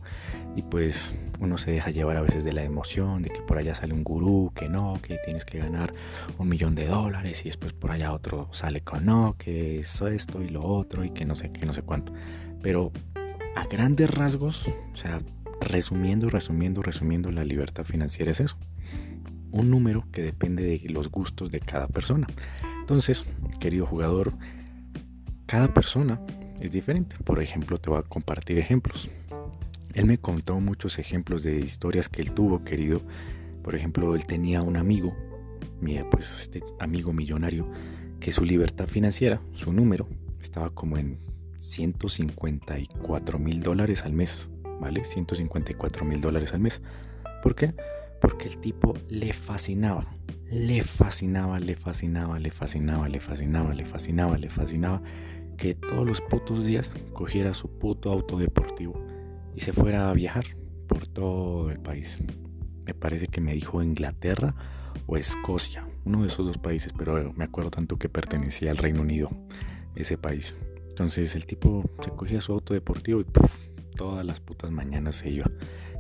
y 0.57 0.63
pues 0.63 1.15
uno 1.41 1.59
se 1.59 1.71
deja 1.71 1.91
llevar 1.91 2.17
a 2.17 2.23
veces 2.23 2.45
de 2.45 2.53
la 2.53 2.65
emoción 2.65 3.23
de 3.23 3.31
que 3.31 3.41
por 3.43 3.59
allá 3.59 3.75
sale 3.75 3.95
un 3.95 4.05
gurú, 4.05 4.53
que 4.55 4.69
no, 4.69 5.01
que 5.03 5.19
tienes 5.25 5.45
que 5.45 5.59
ganar 5.59 5.93
un 6.39 6.49
millón 6.49 6.75
de 6.75 6.87
dólares 6.87 7.43
y 7.43 7.49
después 7.49 7.73
por 7.73 7.91
allá 7.91 8.13
otro 8.13 8.49
sale 8.53 8.81
con 8.81 9.05
no, 9.05 9.37
que 9.39 9.81
eso 9.81 10.09
esto 10.09 10.43
y 10.43 10.49
lo 10.49 10.65
otro 10.65 11.05
y 11.05 11.11
que 11.11 11.25
no 11.25 11.35
sé 11.35 11.53
qué, 11.53 11.67
no 11.67 11.73
sé 11.73 11.83
cuánto. 11.83 12.13
Pero 12.63 12.93
a 13.55 13.67
grandes 13.67 14.11
rasgos, 14.11 14.69
o 14.93 14.97
sea, 14.97 15.21
resumiendo, 15.61 16.31
resumiendo, 16.31 16.83
resumiendo, 16.83 17.31
la 17.31 17.45
libertad 17.45 17.85
financiera 17.85 18.33
es 18.33 18.41
eso. 18.41 18.57
Un 19.51 19.71
número 19.71 20.05
que 20.13 20.23
depende 20.23 20.63
de 20.63 20.89
los 20.91 21.11
gustos 21.11 21.51
de 21.51 21.61
cada 21.61 21.89
persona. 21.89 22.27
Entonces, 22.81 23.27
querido 23.61 23.87
jugador, 23.87 24.33
cada 25.49 25.73
persona 25.73 26.21
es 26.61 26.73
diferente. 26.73 27.17
Por 27.25 27.43
ejemplo, 27.43 27.79
te 27.79 27.89
voy 27.89 27.99
a 27.99 28.03
compartir 28.03 28.59
ejemplos. 28.59 29.09
Él 29.95 30.05
me 30.05 30.19
contó 30.19 30.61
muchos 30.61 30.99
ejemplos 30.99 31.43
de 31.43 31.59
historias 31.59 32.11
que 32.11 32.21
él 32.21 32.33
tuvo, 32.33 32.63
querido. 32.65 33.01
Por 33.63 33.75
ejemplo, 33.75 34.15
él 34.15 34.25
tenía 34.27 34.61
un 34.61 34.77
amigo, 34.77 35.17
pues 36.11 36.43
este 36.43 36.63
amigo 36.79 37.15
millonario, 37.15 37.67
que 38.21 38.31
su 38.31 38.45
libertad 38.45 38.87
financiera, 38.87 39.41
su 39.53 39.73
número, 39.73 40.07
estaba 40.39 40.69
como 40.69 40.99
en 40.99 41.19
154 41.57 43.39
mil 43.39 43.63
dólares 43.63 44.05
al 44.05 44.13
mes, 44.13 44.51
¿vale? 44.81 45.03
154 45.03 46.05
mil 46.05 46.21
dólares 46.21 46.53
al 46.53 46.61
mes. 46.61 46.83
¿Por 47.43 47.55
qué? 47.55 47.75
Porque 48.21 48.49
el 48.49 48.59
tipo 48.59 48.99
le 49.09 49.33
fascinaba, 49.33 50.07
le 50.51 50.83
fascinaba, 50.83 51.59
le 51.59 51.75
fascinaba, 51.75 52.39
le 52.39 52.51
fascinaba, 52.51 53.09
le 53.09 53.21
fascinaba, 53.21 53.75
le 53.75 53.85
fascinaba, 53.85 54.39
le 54.39 54.49
fascinaba 54.49 55.03
que 55.59 55.75
todos 55.75 56.07
los 56.07 56.23
putos 56.23 56.65
días 56.65 56.95
cogiera 57.13 57.53
su 57.53 57.69
puto 57.69 58.11
auto 58.11 58.39
deportivo 58.39 58.99
y 59.55 59.61
se 59.61 59.73
fuera 59.73 60.09
a 60.09 60.15
viajar 60.15 60.45
por 60.87 61.07
todo 61.09 61.71
el 61.71 61.81
país. 61.81 62.19
Me 62.87 62.95
parece 62.95 63.27
que 63.27 63.43
me 63.43 63.53
dijo 63.53 63.83
Inglaterra 63.83 64.55
o 65.07 65.17
Escocia, 65.19 65.87
uno 66.05 66.23
de 66.23 66.29
esos 66.29 66.47
dos 66.47 66.59
países, 66.59 66.93
pero 66.97 67.33
me 67.35 67.45
acuerdo 67.45 67.71
tanto 67.71 67.99
que 67.99 68.09
pertenecía 68.09 68.71
al 68.71 68.79
Reino 68.79 69.03
Unido, 69.03 69.29
ese 69.95 70.17
país. 70.17 70.57
Entonces 70.89 71.35
el 71.35 71.45
tipo 71.45 71.85
se 72.01 72.11
cogía 72.11 72.41
su 72.41 72.53
auto 72.53 72.73
deportivo 72.73 73.21
y 73.21 73.27
todas 73.97 74.25
las 74.25 74.41
putas 74.41 74.71
mañanas 74.71 75.17
se 75.17 75.29
iba. 75.29 75.51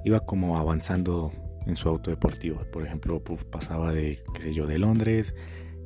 Iba 0.04 0.20
como 0.20 0.56
avanzando 0.56 1.32
en 1.66 1.76
su 1.76 1.88
auto 1.88 2.10
deportivo. 2.10 2.62
Por 2.72 2.86
ejemplo, 2.86 3.22
pasaba 3.50 3.92
de, 3.92 4.18
qué 4.34 4.40
sé 4.40 4.52
yo, 4.52 4.66
de 4.66 4.78
Londres, 4.78 5.34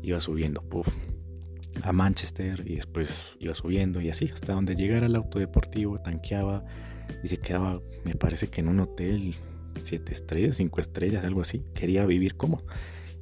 iba 0.03 0.21
subiendo, 0.21 0.63
puff, 0.63 0.89
a 1.83 1.93
Manchester 1.93 2.63
y 2.67 2.77
después 2.77 3.25
iba 3.39 3.55
subiendo 3.55 4.01
y 4.01 4.11
así 4.11 4.31
hasta 4.33 4.53
donde 4.53 4.75
llegara 4.75 5.07
el 5.07 5.17
auto 5.17 5.39
deportivo, 5.39 5.99
tanqueaba 5.99 6.65
y 7.23 7.29
se 7.29 7.39
quedaba, 7.39 7.81
me 8.05 8.15
parece 8.15 8.49
que 8.49 8.61
en 8.61 8.69
un 8.69 8.81
hotel, 8.81 9.35
siete 9.81 10.13
estrellas, 10.13 10.57
cinco 10.57 10.81
estrellas, 10.81 11.25
algo 11.25 11.41
así. 11.41 11.63
Quería 11.75 12.07
vivir 12.07 12.37
como. 12.37 12.59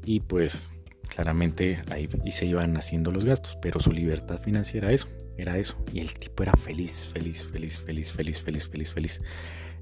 Y 0.05 0.21
pues 0.21 0.71
claramente 1.09 1.81
ahí 1.91 2.09
y 2.25 2.31
se 2.31 2.47
iban 2.47 2.77
haciendo 2.77 3.11
los 3.11 3.25
gastos, 3.25 3.59
pero 3.61 3.81
su 3.81 3.93
libertad 3.93 4.41
financiera 4.41 4.93
eso, 4.93 5.09
era 5.37 5.59
eso. 5.59 5.77
Y 5.93 6.01
el 6.01 6.15
tipo 6.15 6.43
era 6.43 6.53
feliz, 6.53 7.11
feliz, 7.13 7.45
feliz, 7.45 7.79
feliz, 7.79 8.11
feliz, 8.11 8.41
feliz, 8.43 8.69
feliz, 8.69 8.93
feliz. 8.93 9.23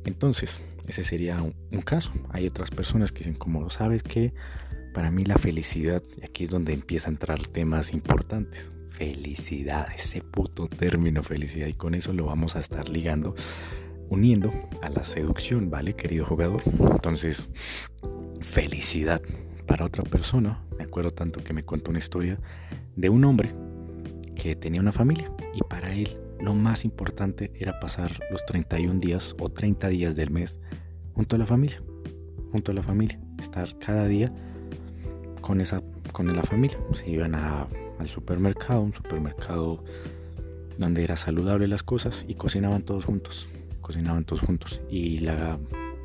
Entonces, 0.04 0.60
ese 0.87 1.04
sería 1.04 1.42
un, 1.42 1.54
un 1.70 1.82
caso. 1.82 2.12
Hay 2.30 2.46
otras 2.46 2.70
personas 2.70 3.12
que 3.12 3.18
dicen, 3.18 3.34
como 3.34 3.68
sabes 3.68 4.02
que 4.02 4.32
para 4.92 5.11
mí 5.11 5.25
la 5.25 5.37
felicidad, 5.37 6.02
y 6.21 6.25
aquí 6.25 6.45
es 6.45 6.50
donde 6.50 6.73
empieza 6.73 7.09
a 7.09 7.12
entrar 7.12 7.38
temas 7.47 7.92
importantes. 7.92 8.73
Felicidad, 8.88 9.87
ese 9.95 10.23
puto 10.23 10.66
término 10.66 11.23
felicidad. 11.23 11.68
Y 11.68 11.75
con 11.75 11.95
eso 11.95 12.12
lo 12.12 12.26
vamos 12.26 12.57
a 12.57 12.59
estar 12.59 12.88
ligando, 12.88 13.35
uniendo 14.09 14.52
a 14.83 14.90
la 14.90 15.04
seducción, 15.04 15.71
¿vale, 15.71 15.95
querido 15.95 16.25
jugador? 16.25 16.62
Entonces, 16.66 17.49
felicidad 18.40 19.21
para 19.66 19.85
otra 19.85 20.02
persona. 20.02 20.64
Me 20.78 20.85
acuerdo 20.85 21.11
tanto 21.11 21.45
que 21.45 21.52
me 21.52 21.64
contó 21.64 21.90
una 21.90 21.99
historia 21.99 22.38
de 22.97 23.09
un 23.09 23.25
hombre 23.25 23.54
que 24.35 24.57
tenía 24.57 24.80
una 24.80 24.92
familia 24.92 25.30
y 25.54 25.61
para 25.68 25.95
él 25.95 26.09
lo 26.40 26.54
más 26.54 26.85
importante 26.85 27.52
era 27.54 27.78
pasar 27.80 28.11
los 28.30 28.45
31 28.47 29.00
días 29.00 29.35
o 29.38 29.50
30 29.50 29.88
días 29.88 30.16
del 30.16 30.30
mes 30.30 30.61
junto 31.14 31.37
a 31.37 31.38
la 31.38 31.47
familia, 31.47 31.83
junto 32.52 32.73
a 32.73 32.75
la 32.75 32.83
familia, 32.83 33.21
estar 33.38 33.76
cada 33.78 34.07
día 34.07 34.33
con 35.40 35.61
esa 35.61 35.83
con 36.12 36.35
la 36.35 36.42
familia. 36.42 36.78
Se 36.92 37.11
iban 37.11 37.35
al 37.35 38.09
supermercado, 38.09 38.80
un 38.80 38.92
supermercado 38.92 39.85
donde 40.78 41.04
era 41.04 41.16
saludable 41.16 41.66
las 41.68 41.83
cosas 41.83 42.25
y 42.28 42.35
cocinaban 42.35 42.83
todos 42.83 43.04
juntos, 43.04 43.49
cocinaban 43.80 44.25
todos 44.25 44.42
juntos 44.42 44.80
y 44.90 45.18
la, 45.18 45.59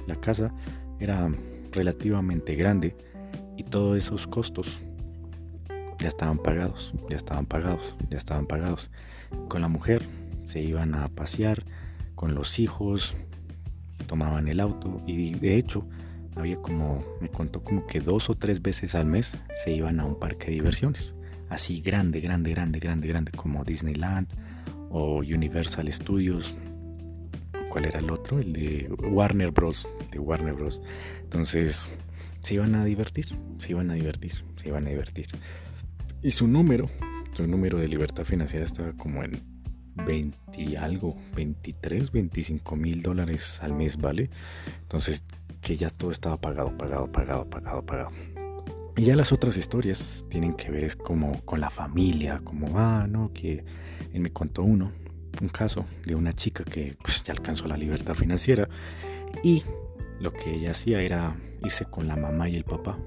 la 0.07 0.15
casa 0.15 0.53
era 0.99 1.29
relativamente 1.71 2.55
grande 2.55 2.95
y 3.57 3.63
todos 3.63 3.97
esos 3.97 4.27
costos 4.27 4.81
ya 5.99 6.07
estaban 6.07 6.37
pagados, 6.37 6.93
ya 7.09 7.15
estaban 7.15 7.45
pagados, 7.45 7.95
ya 8.09 8.17
estaban 8.17 8.45
pagados. 8.45 8.89
Con 9.47 9.61
la 9.61 9.67
mujer 9.67 10.05
se 10.45 10.61
iban 10.61 10.95
a 10.95 11.07
pasear 11.07 11.63
con 12.15 12.35
los 12.35 12.59
hijos, 12.59 13.15
tomaban 14.07 14.47
el 14.47 14.59
auto 14.59 15.01
y 15.07 15.35
de 15.35 15.57
hecho 15.57 15.87
había 16.35 16.55
como, 16.57 17.03
me 17.21 17.29
contó 17.29 17.61
como 17.61 17.85
que 17.85 17.99
dos 17.99 18.29
o 18.29 18.35
tres 18.35 18.61
veces 18.61 18.95
al 18.95 19.05
mes 19.05 19.37
se 19.53 19.71
iban 19.71 19.99
a 19.99 20.05
un 20.05 20.19
parque 20.19 20.47
de 20.47 20.53
diversiones. 20.53 21.15
Así 21.49 21.81
grande, 21.81 22.19
grande, 22.19 22.51
grande, 22.51 22.79
grande, 22.79 23.07
grande, 23.07 23.31
como 23.31 23.63
Disneyland 23.63 24.27
o 24.89 25.17
Universal 25.17 25.91
Studios. 25.91 26.55
¿Cuál 27.69 27.85
era 27.85 27.99
el 27.99 28.11
otro? 28.11 28.39
El 28.39 28.53
de 28.53 28.89
Warner 29.11 29.51
Bros. 29.51 29.87
De 30.11 30.19
Warner 30.19 30.53
Bros. 30.53 30.81
Entonces, 31.21 31.89
se 32.39 32.55
iban 32.55 32.75
a 32.75 32.83
divertir, 32.83 33.27
se 33.57 33.71
iban 33.71 33.89
a 33.89 33.93
divertir, 33.93 34.43
se 34.55 34.69
iban 34.69 34.85
a 34.85 34.89
divertir. 34.89 35.27
Y 36.21 36.31
su 36.31 36.47
número, 36.47 36.89
su 37.33 37.47
número 37.47 37.77
de 37.77 37.87
libertad 37.87 38.23
financiera 38.23 38.65
estaba 38.65 38.93
como 38.93 39.23
en 39.23 39.41
20 39.95 40.77
algo, 40.77 41.15
23, 41.35 42.11
25 42.11 42.75
mil 42.75 43.01
dólares 43.01 43.59
al 43.61 43.73
mes, 43.73 43.97
¿vale? 43.97 44.29
Entonces 44.81 45.23
que 45.63 45.75
ya 45.75 45.89
todo 45.89 46.11
estaba 46.11 46.39
pagado, 46.39 46.77
pagado, 46.77 47.11
pagado, 47.11 47.49
pagado, 47.49 47.85
pagado. 47.85 48.11
Y 48.95 49.05
ya 49.05 49.15
las 49.15 49.31
otras 49.31 49.57
historias 49.57 50.25
tienen 50.29 50.53
que 50.53 50.69
ver 50.69 50.95
como 50.97 51.41
con 51.45 51.59
la 51.59 51.71
familia, 51.71 52.39
como, 52.43 52.77
ah, 52.77 53.07
no, 53.09 53.33
que 53.33 53.63
él 54.13 54.19
me 54.19 54.31
contó 54.31 54.61
uno, 54.61 54.91
un 55.41 55.49
caso 55.49 55.85
de 56.05 56.13
una 56.13 56.33
chica 56.33 56.63
que 56.63 56.95
pues 57.01 57.23
ya 57.23 57.33
alcanzó 57.33 57.67
la 57.67 57.77
libertad 57.77 58.13
financiera 58.13 58.69
y 59.43 59.63
lo 60.19 60.31
que 60.31 60.53
ella 60.53 60.71
hacía 60.71 61.01
era 61.01 61.35
irse 61.63 61.85
con 61.85 62.07
la 62.07 62.15
mamá 62.15 62.49
y 62.49 62.55
el 62.55 62.65
papá 62.65 62.99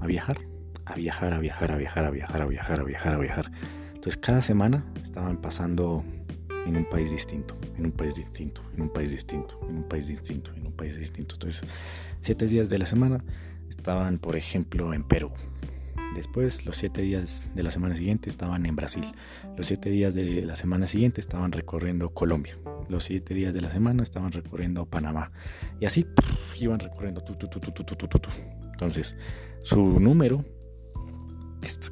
a 0.00 0.06
viajar, 0.06 0.38
a 0.86 0.94
viajar, 0.94 1.34
a 1.34 1.38
viajar, 1.38 1.70
a 1.70 1.76
viajar, 1.76 2.04
a 2.04 2.10
viajar, 2.10 2.42
a 2.42 2.46
viajar, 2.46 2.80
a 2.80 2.84
viajar, 2.84 3.14
a 3.14 3.18
viajar. 3.18 3.52
Entonces 3.94 4.16
cada 4.16 4.42
semana 4.42 4.84
estaban 5.00 5.40
pasando 5.40 6.04
en 6.66 6.76
un 6.76 6.84
país 6.84 7.10
distinto, 7.10 7.56
en 7.76 7.86
un 7.86 7.92
país 7.92 8.14
distinto, 8.14 8.62
en 8.74 8.82
un 8.82 8.88
país 8.90 9.10
distinto, 9.10 9.58
en 9.68 9.76
un 9.78 9.88
país 9.88 10.08
distinto, 10.08 10.52
en 10.54 10.66
un 10.66 10.72
país 10.72 10.98
distinto. 10.98 11.34
Entonces, 11.34 11.68
siete 12.20 12.46
días 12.46 12.70
de 12.70 12.78
la 12.78 12.86
semana 12.86 13.24
estaban, 13.68 14.18
por 14.18 14.36
ejemplo, 14.36 14.94
en 14.94 15.04
Perú. 15.04 15.30
Después, 16.14 16.66
los 16.66 16.76
siete 16.76 17.00
días 17.00 17.50
de 17.54 17.62
la 17.62 17.70
semana 17.70 17.96
siguiente 17.96 18.28
estaban 18.28 18.66
en 18.66 18.76
Brasil. 18.76 19.04
Los 19.56 19.66
siete 19.66 19.88
días 19.88 20.14
de 20.14 20.42
la 20.42 20.56
semana 20.56 20.86
siguiente 20.86 21.20
estaban 21.20 21.52
recorriendo 21.52 22.10
Colombia. 22.10 22.58
Los 22.88 23.04
siete 23.04 23.32
días 23.32 23.54
de 23.54 23.62
la 23.62 23.70
semana 23.70 24.02
estaban 24.02 24.30
recorriendo 24.30 24.84
Panamá. 24.84 25.32
Y 25.80 25.86
así 25.86 26.06
iban 26.60 26.80
recorriendo. 26.80 27.24
Entonces, 28.72 29.16
su 29.62 29.98
número 30.00 30.44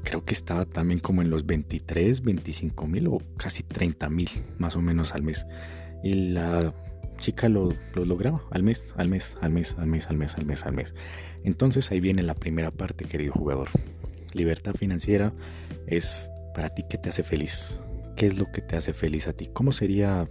creo 0.02 0.24
que 0.24 0.34
estaba 0.34 0.64
también 0.64 1.00
como 1.00 1.22
en 1.22 1.30
los 1.30 1.46
23, 1.46 2.22
25 2.22 2.86
mil 2.86 3.06
o 3.08 3.18
casi 3.36 3.62
30 3.62 4.08
mil 4.10 4.28
más 4.58 4.76
o 4.76 4.82
menos 4.82 5.14
al 5.14 5.22
mes. 5.22 5.46
Y 6.02 6.12
la 6.32 6.74
chica 7.18 7.48
lo, 7.48 7.72
lo, 7.94 8.04
lograba 8.04 8.42
al 8.50 8.62
mes, 8.62 8.94
al 8.96 9.08
mes, 9.08 9.36
al 9.40 9.52
mes, 9.52 9.76
al 9.78 9.86
mes, 9.86 10.06
al 10.08 10.16
mes, 10.16 10.34
al 10.36 10.46
mes, 10.46 10.66
al 10.66 10.72
mes. 10.72 10.94
Entonces 11.44 11.90
ahí 11.90 12.00
viene 12.00 12.22
la 12.22 12.34
primera 12.34 12.70
parte, 12.70 13.04
querido 13.04 13.32
jugador. 13.32 13.68
Libertad 14.32 14.74
financiera 14.74 15.32
es 15.86 16.30
para 16.54 16.68
ti 16.70 16.84
qué 16.88 16.98
te 16.98 17.10
hace 17.10 17.22
feliz. 17.22 17.78
¿Qué 18.16 18.26
es 18.26 18.38
lo 18.38 18.50
que 18.52 18.60
te 18.60 18.76
hace 18.76 18.92
feliz 18.92 19.28
a 19.28 19.32
ti? 19.32 19.48
¿Cómo 19.52 19.72
sería 19.72 20.28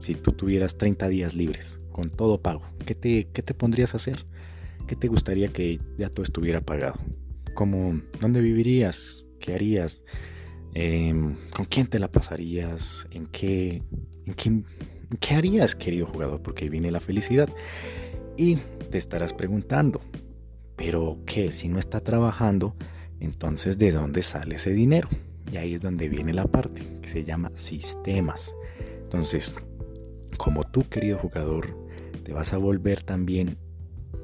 si 0.00 0.14
tú 0.14 0.32
tuvieras 0.32 0.78
30 0.78 1.08
días 1.08 1.34
libres 1.34 1.80
con 1.92 2.10
todo 2.10 2.40
pago? 2.40 2.62
¿Qué 2.86 2.94
te, 2.94 3.28
qué 3.32 3.42
te 3.42 3.54
pondrías 3.54 3.94
a 3.94 3.98
hacer? 3.98 4.26
¿Qué 4.86 4.96
te 4.96 5.08
gustaría 5.08 5.48
que 5.48 5.80
ya 5.96 6.08
todo 6.08 6.24
estuviera 6.24 6.60
pagado? 6.60 6.94
¿Cómo, 7.60 8.00
¿Dónde 8.18 8.40
vivirías? 8.40 9.26
¿Qué 9.38 9.52
harías? 9.52 10.02
Em, 10.72 11.36
¿Con 11.54 11.66
quién 11.66 11.88
te 11.88 11.98
la 11.98 12.10
pasarías? 12.10 13.06
¿En 13.10 13.26
qué, 13.26 13.82
en 14.24 14.32
qué, 14.32 14.62
qué 15.20 15.34
harías, 15.34 15.74
querido 15.74 16.06
jugador? 16.06 16.40
Porque 16.40 16.70
viene 16.70 16.90
la 16.90 17.00
felicidad. 17.00 17.50
Y 18.38 18.56
te 18.90 18.96
estarás 18.96 19.34
preguntando, 19.34 20.00
¿pero 20.74 21.18
qué? 21.26 21.52
Si 21.52 21.68
no 21.68 21.78
está 21.78 22.00
trabajando, 22.00 22.72
entonces, 23.20 23.76
¿de 23.76 23.90
dónde 23.90 24.22
sale 24.22 24.54
ese 24.54 24.70
dinero? 24.70 25.10
Y 25.52 25.58
ahí 25.58 25.74
es 25.74 25.82
donde 25.82 26.08
viene 26.08 26.32
la 26.32 26.46
parte 26.46 26.80
que 27.02 27.10
se 27.10 27.24
llama 27.24 27.50
sistemas. 27.56 28.54
Entonces, 29.02 29.54
como 30.38 30.64
tú, 30.64 30.88
querido 30.88 31.18
jugador, 31.18 31.76
te 32.24 32.32
vas 32.32 32.54
a 32.54 32.56
volver 32.56 33.02
también 33.02 33.58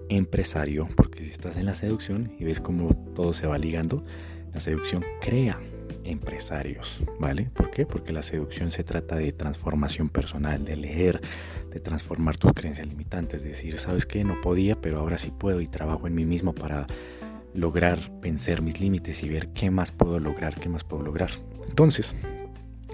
empresario, 0.09 0.89
porque 0.97 1.23
si 1.23 1.31
estás 1.31 1.57
en 1.57 1.67
la 1.67 1.75
seducción 1.75 2.33
y 2.39 2.45
ves 2.45 2.61
cómo 2.61 2.91
todo 3.15 3.33
se 3.33 3.47
va 3.47 3.59
ligando, 3.59 4.05
la 4.53 4.61
seducción 4.61 5.05
crea 5.21 5.61
empresarios, 6.05 7.01
¿vale? 7.19 7.51
¿Por 7.53 7.71
qué? 7.71 7.85
Porque 7.85 8.13
la 8.13 8.23
seducción 8.23 8.71
se 8.71 8.85
trata 8.85 9.17
de 9.17 9.33
transformación 9.33 10.09
personal, 10.09 10.65
de 10.65 10.77
leer, 10.77 11.21
de 11.71 11.81
transformar 11.81 12.37
tus 12.37 12.53
creencias 12.53 12.87
limitantes, 12.87 13.43
de 13.43 13.51
decir, 13.51 13.79
¿sabes 13.79 14.07
qué? 14.07 14.25
No 14.25 14.41
podía, 14.41 14.81
pero 14.81 14.99
ahora 14.99 15.19
sí 15.19 15.33
puedo 15.37 15.61
y 15.61 15.67
trabajo 15.67 16.07
en 16.07 16.15
mí 16.15 16.25
mismo 16.25 16.55
para 16.55 16.87
lograr 17.55 17.99
vencer 18.21 18.63
mis 18.63 18.81
límites 18.81 19.23
y 19.23 19.29
ver 19.29 19.49
qué 19.49 19.71
más 19.71 19.91
puedo 19.91 20.21
lograr, 20.21 20.59
qué 20.61 20.69
más 20.69 20.85
puedo 20.85 21.03
lograr. 21.03 21.31
Entonces, 21.69 22.15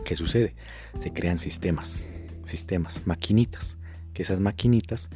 ¿qué 0.05 0.17
sucede? 0.17 0.55
Se 0.99 1.13
crean 1.13 1.39
sistemas, 1.39 2.11
sistemas, 2.45 3.03
maquinitas, 3.07 3.77
que 4.15 4.23
esas 4.23 4.41
maquinitas 4.41 5.11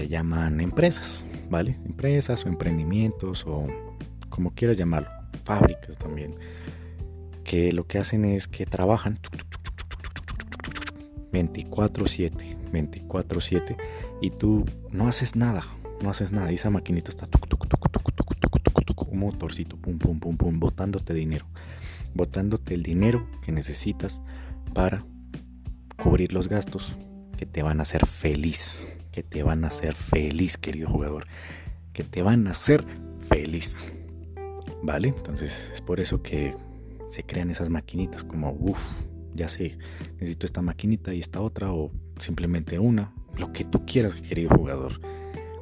se 0.00 0.08
llaman 0.08 0.62
empresas, 0.62 1.26
¿vale? 1.50 1.76
Empresas 1.84 2.46
o 2.46 2.48
emprendimientos 2.48 3.44
o 3.46 3.66
como 4.30 4.54
quieras 4.54 4.78
llamarlo, 4.78 5.10
fábricas 5.44 5.98
también, 5.98 6.36
que 7.44 7.70
lo 7.70 7.86
que 7.86 7.98
hacen 7.98 8.24
es 8.24 8.48
que 8.48 8.64
trabajan 8.64 9.18
24/7, 11.32 12.56
24/7 12.72 13.76
y 14.22 14.30
tú 14.30 14.64
no 14.90 15.06
haces 15.06 15.36
nada, 15.36 15.62
no 16.02 16.08
haces 16.08 16.32
nada 16.32 16.50
y 16.50 16.54
esa 16.54 16.70
maquinita 16.70 17.10
está 17.10 17.28
un 19.10 19.18
motorcito, 19.18 19.76
pum, 19.76 19.98
pum, 19.98 20.18
pum, 20.18 20.36
pum, 20.38 20.60
botándote 20.60 21.12
dinero, 21.12 21.44
botándote 22.14 22.72
el 22.72 22.82
dinero 22.82 23.28
que 23.42 23.52
necesitas 23.52 24.22
para 24.72 25.04
cubrir 25.98 26.32
los 26.32 26.48
gastos 26.48 26.96
que 27.36 27.44
te 27.44 27.62
van 27.62 27.80
a 27.80 27.82
hacer 27.82 28.06
feliz, 28.06 28.88
que 29.12 29.22
te 29.22 29.42
van 29.42 29.64
a 29.64 29.68
hacer 29.68 29.94
feliz, 29.94 30.56
querido 30.56 30.88
jugador, 30.88 31.26
que 31.92 32.04
te 32.04 32.22
van 32.22 32.46
a 32.46 32.50
hacer 32.50 32.84
feliz. 33.28 33.76
¿Vale? 34.82 35.08
Entonces 35.08 35.70
es 35.72 35.80
por 35.80 36.00
eso 36.00 36.22
que 36.22 36.54
se 37.08 37.22
crean 37.24 37.50
esas 37.50 37.70
maquinitas 37.70 38.24
como, 38.24 38.52
uff, 38.52 38.80
ya 39.34 39.48
sé, 39.48 39.78
necesito 40.14 40.46
esta 40.46 40.62
maquinita 40.62 41.12
y 41.12 41.18
esta 41.18 41.40
otra 41.40 41.72
o 41.72 41.90
simplemente 42.18 42.78
una, 42.78 43.12
lo 43.36 43.52
que 43.52 43.64
tú 43.64 43.84
quieras, 43.84 44.14
querido 44.14 44.50
jugador, 44.50 45.00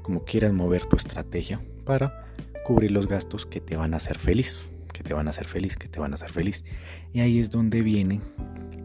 como 0.02 0.24
quieras 0.24 0.52
mover 0.52 0.86
tu 0.86 0.96
estrategia 0.96 1.60
para 1.84 2.26
cubrir 2.64 2.90
los 2.90 3.06
gastos 3.06 3.46
que 3.46 3.60
te 3.60 3.76
van 3.76 3.94
a 3.94 3.96
hacer 3.96 4.18
feliz, 4.18 4.70
que 4.92 5.02
te 5.02 5.14
van 5.14 5.26
a 5.26 5.30
hacer 5.30 5.46
feliz, 5.46 5.76
que 5.76 5.88
te 5.88 6.00
van 6.00 6.12
a 6.12 6.14
hacer 6.14 6.30
feliz. 6.30 6.64
Y 7.12 7.20
ahí 7.20 7.38
es 7.38 7.50
donde 7.50 7.82
viene 7.82 8.20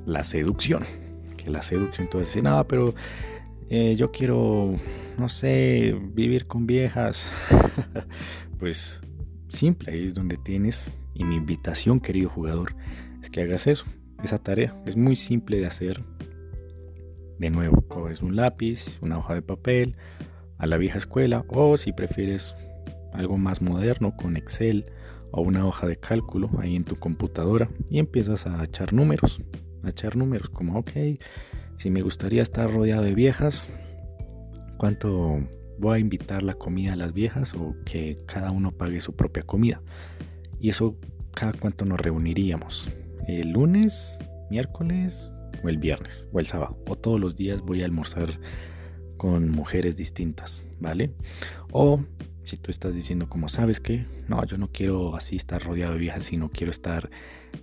la 0.05 0.23
seducción. 0.23 0.83
Que 1.37 1.49
la 1.49 1.61
seducción, 1.61 2.05
entonces 2.05 2.41
no, 2.41 2.65
pero 2.67 2.93
eh, 3.75 3.95
yo 3.95 4.11
quiero, 4.11 4.75
no 5.17 5.29
sé, 5.29 5.99
vivir 6.13 6.45
con 6.45 6.67
viejas. 6.67 7.31
pues 8.59 9.01
simple, 9.47 9.91
ahí 9.91 10.05
es 10.05 10.13
donde 10.13 10.37
tienes. 10.37 10.95
Y 11.15 11.23
mi 11.23 11.37
invitación, 11.37 11.99
querido 11.99 12.29
jugador, 12.29 12.75
es 13.19 13.31
que 13.31 13.41
hagas 13.41 13.65
eso, 13.65 13.85
esa 14.23 14.37
tarea. 14.37 14.79
Es 14.85 14.95
muy 14.95 15.15
simple 15.15 15.57
de 15.57 15.65
hacer. 15.65 16.03
De 17.39 17.49
nuevo, 17.49 17.81
coges 17.87 18.21
un 18.21 18.35
lápiz, 18.35 18.99
una 19.01 19.17
hoja 19.17 19.33
de 19.33 19.41
papel, 19.41 19.95
a 20.59 20.67
la 20.67 20.77
vieja 20.77 20.99
escuela, 20.99 21.43
o 21.47 21.75
si 21.75 21.93
prefieres 21.93 22.55
algo 23.11 23.39
más 23.39 23.63
moderno 23.63 24.15
con 24.15 24.37
Excel 24.37 24.85
o 25.31 25.41
una 25.41 25.65
hoja 25.65 25.87
de 25.87 25.95
cálculo 25.95 26.51
ahí 26.59 26.75
en 26.75 26.83
tu 26.83 26.95
computadora 26.97 27.71
y 27.89 27.97
empiezas 27.97 28.45
a 28.45 28.63
echar 28.63 28.93
números, 28.93 29.41
a 29.81 29.89
echar 29.89 30.15
números 30.15 30.49
como, 30.49 30.77
ok, 30.77 30.91
si 31.75 31.89
me 31.89 32.01
gustaría 32.01 32.41
estar 32.41 32.71
rodeado 32.71 33.03
de 33.03 33.15
viejas, 33.15 33.69
¿cuánto 34.77 35.39
voy 35.79 35.97
a 35.97 35.99
invitar 35.99 36.43
la 36.43 36.53
comida 36.53 36.93
a 36.93 36.95
las 36.95 37.13
viejas 37.13 37.53
o 37.53 37.75
que 37.85 38.17
cada 38.25 38.51
uno 38.51 38.71
pague 38.71 39.01
su 39.01 39.15
propia 39.15 39.43
comida? 39.43 39.81
Y 40.59 40.69
eso, 40.69 40.97
cada 41.33 41.53
cuánto 41.53 41.85
nos 41.85 41.99
reuniríamos. 41.99 42.89
¿El 43.27 43.51
lunes, 43.51 44.17
miércoles 44.49 45.31
o 45.63 45.69
el 45.69 45.77
viernes 45.77 46.27
o 46.31 46.39
el 46.39 46.45
sábado? 46.45 46.77
O 46.87 46.95
todos 46.95 47.19
los 47.19 47.35
días 47.35 47.61
voy 47.61 47.81
a 47.81 47.85
almorzar 47.85 48.29
con 49.17 49.49
mujeres 49.49 49.95
distintas, 49.95 50.65
¿vale? 50.79 51.11
O 51.71 51.99
si 52.43 52.57
tú 52.57 52.71
estás 52.71 52.93
diciendo 52.93 53.29
como, 53.29 53.49
¿sabes 53.49 53.79
qué? 53.79 54.05
No, 54.27 54.45
yo 54.45 54.57
no 54.57 54.69
quiero 54.71 55.15
así 55.15 55.35
estar 55.37 55.63
rodeado 55.63 55.93
de 55.93 55.99
viejas, 55.99 56.25
sino 56.25 56.49
quiero 56.49 56.71
estar 56.71 57.09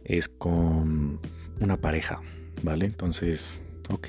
es 0.05 0.29
con 0.29 1.21
una 1.61 1.77
pareja, 1.77 2.21
¿vale? 2.63 2.87
Entonces, 2.87 3.63
ok, 3.93 4.09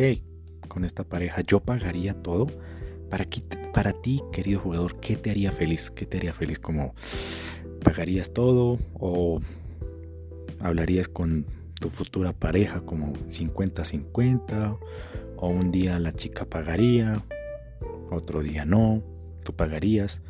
con 0.68 0.86
esta 0.86 1.04
pareja 1.04 1.42
yo 1.42 1.60
pagaría 1.60 2.14
todo. 2.14 2.48
Para, 3.10 3.26
para 3.74 3.92
ti, 3.94 4.22
querido 4.32 4.60
jugador, 4.60 5.00
¿qué 5.00 5.18
te 5.18 5.32
haría 5.32 5.52
feliz? 5.52 5.92
¿Qué 5.92 6.06
te 6.06 6.18
haría 6.18 6.34
feliz? 6.34 6.60
Como, 6.60 6.94
¿pagarías 7.84 8.32
todo? 8.32 8.78
¿O 8.94 9.42
hablarías 10.60 11.08
con 11.08 11.46
tu 11.80 11.90
futura 11.90 12.32
pareja 12.32 12.82
como 12.82 13.14
50-50? 13.14 14.80
¿O 15.38 15.48
un 15.50 15.72
día 15.72 16.00
la 16.00 16.14
chica 16.14 16.46
pagaría? 16.46 17.22
Otro 18.12 18.42
día 18.42 18.64
no, 18.66 19.04
tú 19.44 19.54
pagarías. 19.54 20.22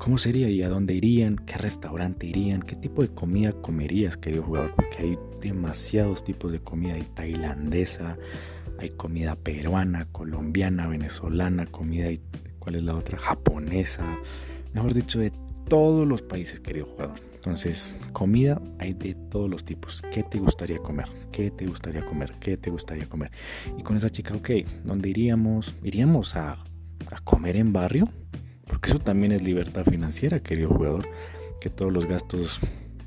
¿Cómo 0.00 0.16
sería 0.16 0.48
y 0.48 0.62
a 0.62 0.70
dónde 0.70 0.94
irían? 0.94 1.36
¿Qué 1.36 1.58
restaurante 1.58 2.26
irían? 2.26 2.62
¿Qué 2.62 2.74
tipo 2.74 3.02
de 3.02 3.08
comida 3.08 3.52
comerías, 3.52 4.16
querido 4.16 4.44
jugador? 4.44 4.74
Porque 4.74 5.02
hay 5.02 5.18
demasiados 5.42 6.24
tipos 6.24 6.52
de 6.52 6.58
comida. 6.58 6.94
Hay 6.94 7.02
tailandesa, 7.02 8.16
hay 8.78 8.88
comida 8.88 9.36
peruana, 9.36 10.06
colombiana, 10.10 10.86
venezolana, 10.86 11.66
comida, 11.66 12.08
¿cuál 12.60 12.76
es 12.76 12.84
la 12.84 12.94
otra? 12.94 13.18
Japonesa. 13.18 14.18
Mejor 14.72 14.94
dicho, 14.94 15.18
de 15.18 15.34
todos 15.68 16.08
los 16.08 16.22
países, 16.22 16.60
querido 16.60 16.86
jugador. 16.86 17.16
Entonces, 17.34 17.94
comida 18.14 18.58
hay 18.78 18.94
de 18.94 19.14
todos 19.30 19.50
los 19.50 19.66
tipos. 19.66 20.00
¿Qué 20.10 20.22
te 20.22 20.38
gustaría 20.38 20.78
comer? 20.78 21.10
¿Qué 21.30 21.50
te 21.50 21.66
gustaría 21.66 22.00
comer? 22.06 22.32
¿Qué 22.40 22.56
te 22.56 22.70
gustaría 22.70 23.06
comer? 23.06 23.32
Y 23.76 23.82
con 23.82 23.98
esa 23.98 24.08
chica, 24.08 24.34
ok, 24.34 24.48
¿dónde 24.82 25.10
iríamos? 25.10 25.74
¿Iríamos 25.84 26.36
a, 26.36 26.52
a 26.52 27.20
comer 27.22 27.56
en 27.56 27.74
barrio? 27.74 28.08
Porque 28.70 28.90
eso 28.90 29.00
también 29.00 29.32
es 29.32 29.42
libertad 29.42 29.84
financiera, 29.84 30.38
querido 30.38 30.68
jugador. 30.68 31.08
Que 31.60 31.68
todos 31.68 31.92
los 31.92 32.06
gastos 32.06 32.60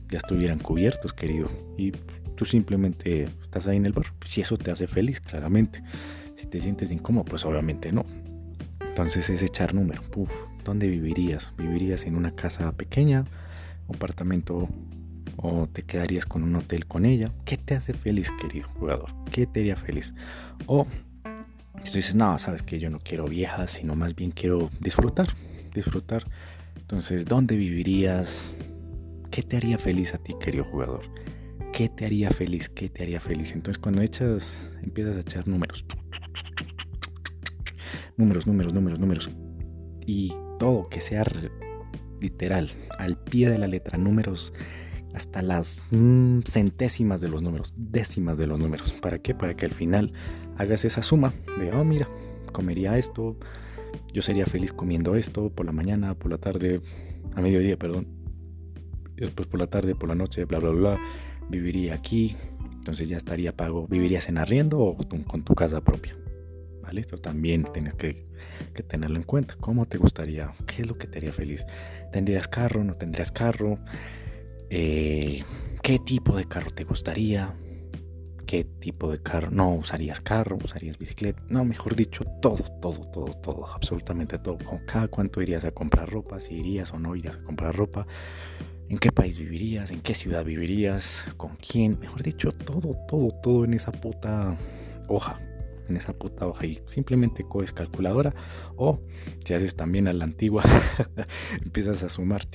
ya 0.09 0.17
estuvieran 0.17 0.59
cubiertos, 0.59 1.13
querido. 1.13 1.49
Y 1.77 1.93
tú 2.35 2.43
simplemente 2.43 3.29
estás 3.39 3.67
ahí 3.67 3.77
en 3.77 3.85
el 3.85 3.93
bar. 3.93 4.07
Si 4.25 4.41
eso 4.41 4.57
te 4.57 4.71
hace 4.71 4.87
feliz, 4.87 5.21
claramente. 5.21 5.81
Si 6.35 6.47
te 6.47 6.59
sientes 6.59 6.91
incómodo, 6.91 7.23
pues 7.23 7.45
obviamente 7.45 7.93
no. 7.93 8.05
Entonces 8.81 9.29
es 9.29 9.41
echar 9.41 9.73
número. 9.73 10.01
¿Dónde 10.65 10.89
vivirías? 10.89 11.53
¿Vivirías 11.57 12.05
en 12.05 12.17
una 12.17 12.31
casa 12.33 12.73
pequeña? 12.73 13.23
¿Un 13.87 13.95
apartamento? 13.95 14.67
¿O 15.37 15.67
te 15.71 15.83
quedarías 15.83 16.25
con 16.25 16.43
un 16.43 16.57
hotel 16.57 16.85
con 16.87 17.05
ella? 17.05 17.31
¿Qué 17.45 17.55
te 17.55 17.73
hace 17.73 17.93
feliz, 17.93 18.29
querido 18.41 18.67
jugador? 18.75 19.09
¿Qué 19.31 19.45
te 19.45 19.61
haría 19.61 19.77
feliz? 19.77 20.13
O 20.67 20.85
si 21.83 21.91
tú 21.91 21.97
dices, 21.97 22.15
no, 22.15 22.37
sabes 22.37 22.63
que 22.63 22.79
yo 22.79 22.89
no 22.89 22.99
quiero 22.99 23.25
viejas, 23.25 23.71
sino 23.71 23.95
más 23.95 24.13
bien 24.13 24.31
quiero 24.31 24.69
disfrutar 24.81 25.27
disfrutar. 25.73 26.25
Entonces, 26.77 27.25
¿dónde 27.25 27.55
vivirías? 27.55 28.55
¿Qué 29.31 29.41
te 29.41 29.57
haría 29.57 29.77
feliz 29.77 30.13
a 30.13 30.17
ti, 30.17 30.33
querido 30.39 30.63
jugador? 30.63 31.01
¿Qué 31.71 31.89
te 31.89 32.05
haría 32.05 32.29
feliz? 32.29 32.69
¿Qué 32.69 32.89
te 32.89 33.03
haría 33.03 33.19
feliz? 33.19 33.53
Entonces 33.53 33.79
cuando 33.79 34.01
echas, 34.01 34.77
empiezas 34.83 35.17
a 35.17 35.21
echar 35.21 35.47
números. 35.47 35.85
Números, 38.15 38.45
números, 38.45 38.73
números, 38.73 38.99
números. 38.99 39.29
Y 40.05 40.33
todo 40.59 40.87
que 40.87 41.01
sea 41.01 41.23
literal, 42.19 42.69
al 42.99 43.17
pie 43.17 43.49
de 43.49 43.57
la 43.57 43.67
letra, 43.67 43.97
números 43.97 44.53
hasta 45.13 45.41
las 45.41 45.83
mm, 45.91 46.39
centésimas 46.41 47.21
de 47.21 47.27
los 47.27 47.41
números, 47.41 47.73
décimas 47.77 48.37
de 48.37 48.47
los 48.47 48.59
números. 48.59 48.93
¿Para 48.93 49.19
qué? 49.19 49.35
Para 49.35 49.55
que 49.55 49.65
al 49.65 49.71
final 49.71 50.11
hagas 50.57 50.85
esa 50.85 51.01
suma 51.01 51.33
de, 51.59 51.71
oh, 51.71 51.83
mira, 51.83 52.07
comería 52.51 52.97
esto, 52.97 53.37
yo 54.11 54.21
sería 54.21 54.45
feliz 54.45 54.73
comiendo 54.73 55.15
esto 55.15 55.49
por 55.49 55.65
la 55.65 55.71
mañana, 55.71 56.15
por 56.15 56.31
la 56.31 56.37
tarde, 56.37 56.81
a 57.35 57.41
mediodía, 57.41 57.77
perdón, 57.77 58.07
después 59.15 59.47
por 59.47 59.59
la 59.59 59.67
tarde, 59.67 59.95
por 59.95 60.09
la 60.09 60.15
noche, 60.15 60.45
bla, 60.45 60.59
bla, 60.59 60.71
bla, 60.71 60.99
viviría 61.49 61.95
aquí, 61.95 62.35
entonces 62.73 63.09
ya 63.09 63.17
estaría 63.17 63.55
pago, 63.55 63.87
vivirías 63.87 64.27
en 64.29 64.37
arriendo 64.37 64.79
o 64.79 64.97
con 64.97 65.43
tu 65.43 65.55
casa 65.55 65.81
propia. 65.81 66.15
¿Vale? 66.81 66.99
Esto 66.99 67.17
también 67.17 67.63
tienes 67.73 67.93
que, 67.93 68.25
que, 68.73 68.83
tenerlo 68.83 69.15
en 69.15 69.23
cuenta. 69.23 69.55
¿Cómo 69.55 69.85
te 69.85 69.97
gustaría? 69.97 70.53
¿Qué 70.67 70.81
es 70.81 70.87
lo 70.89 70.97
que 70.97 71.07
te 71.07 71.17
haría 71.17 71.31
feliz? 71.31 71.65
¿Tendrías 72.11 72.49
carro? 72.49 72.83
¿No 72.83 72.93
tendrías 72.95 73.31
carro? 73.31 73.79
Eh, 74.69 75.43
qué 75.81 75.99
tipo 75.99 76.35
de 76.35 76.43
carro 76.43 76.71
te 76.71 76.83
gustaría, 76.83 77.55
qué 78.53 78.65
tipo 78.65 79.09
de 79.09 79.17
carro, 79.17 79.49
no 79.49 79.73
usarías 79.73 80.21
carro, 80.21 80.59
usarías 80.63 80.99
bicicleta, 80.99 81.41
no, 81.49 81.65
mejor 81.65 81.95
dicho, 81.95 82.23
todo, 82.39 82.63
todo, 82.79 82.99
todo, 83.11 83.33
todo, 83.41 83.65
absolutamente 83.65 84.37
todo. 84.37 84.59
Con 84.59 84.77
cada 84.85 85.07
cuánto 85.07 85.41
irías 85.41 85.65
a 85.65 85.71
comprar 85.71 86.07
ropa, 86.07 86.39
si 86.39 86.53
irías 86.53 86.93
o 86.93 86.99
no 86.99 87.15
irías 87.15 87.37
a 87.37 87.41
comprar 87.41 87.75
ropa, 87.75 88.05
en 88.89 88.99
qué 88.99 89.11
país 89.11 89.39
vivirías, 89.39 89.89
en 89.89 90.01
qué 90.01 90.13
ciudad 90.13 90.45
vivirías, 90.45 91.25
con 91.35 91.55
quién, 91.55 91.97
mejor 91.99 92.21
dicho, 92.21 92.51
todo, 92.51 92.93
todo, 93.07 93.29
todo 93.41 93.65
en 93.65 93.73
esa 93.73 93.91
puta 93.91 94.55
hoja 95.09 95.41
en 95.89 95.97
esa 95.97 96.13
puta 96.13 96.47
hoja 96.47 96.65
y 96.65 96.79
simplemente 96.85 97.43
coges 97.43 97.73
calculadora 97.73 98.33
o 98.77 99.01
si 99.43 99.53
haces 99.53 99.75
también 99.75 100.07
a 100.07 100.13
la 100.13 100.23
antigua 100.23 100.63
empiezas 101.61 102.03
a 102.03 102.09
sumar 102.09 102.47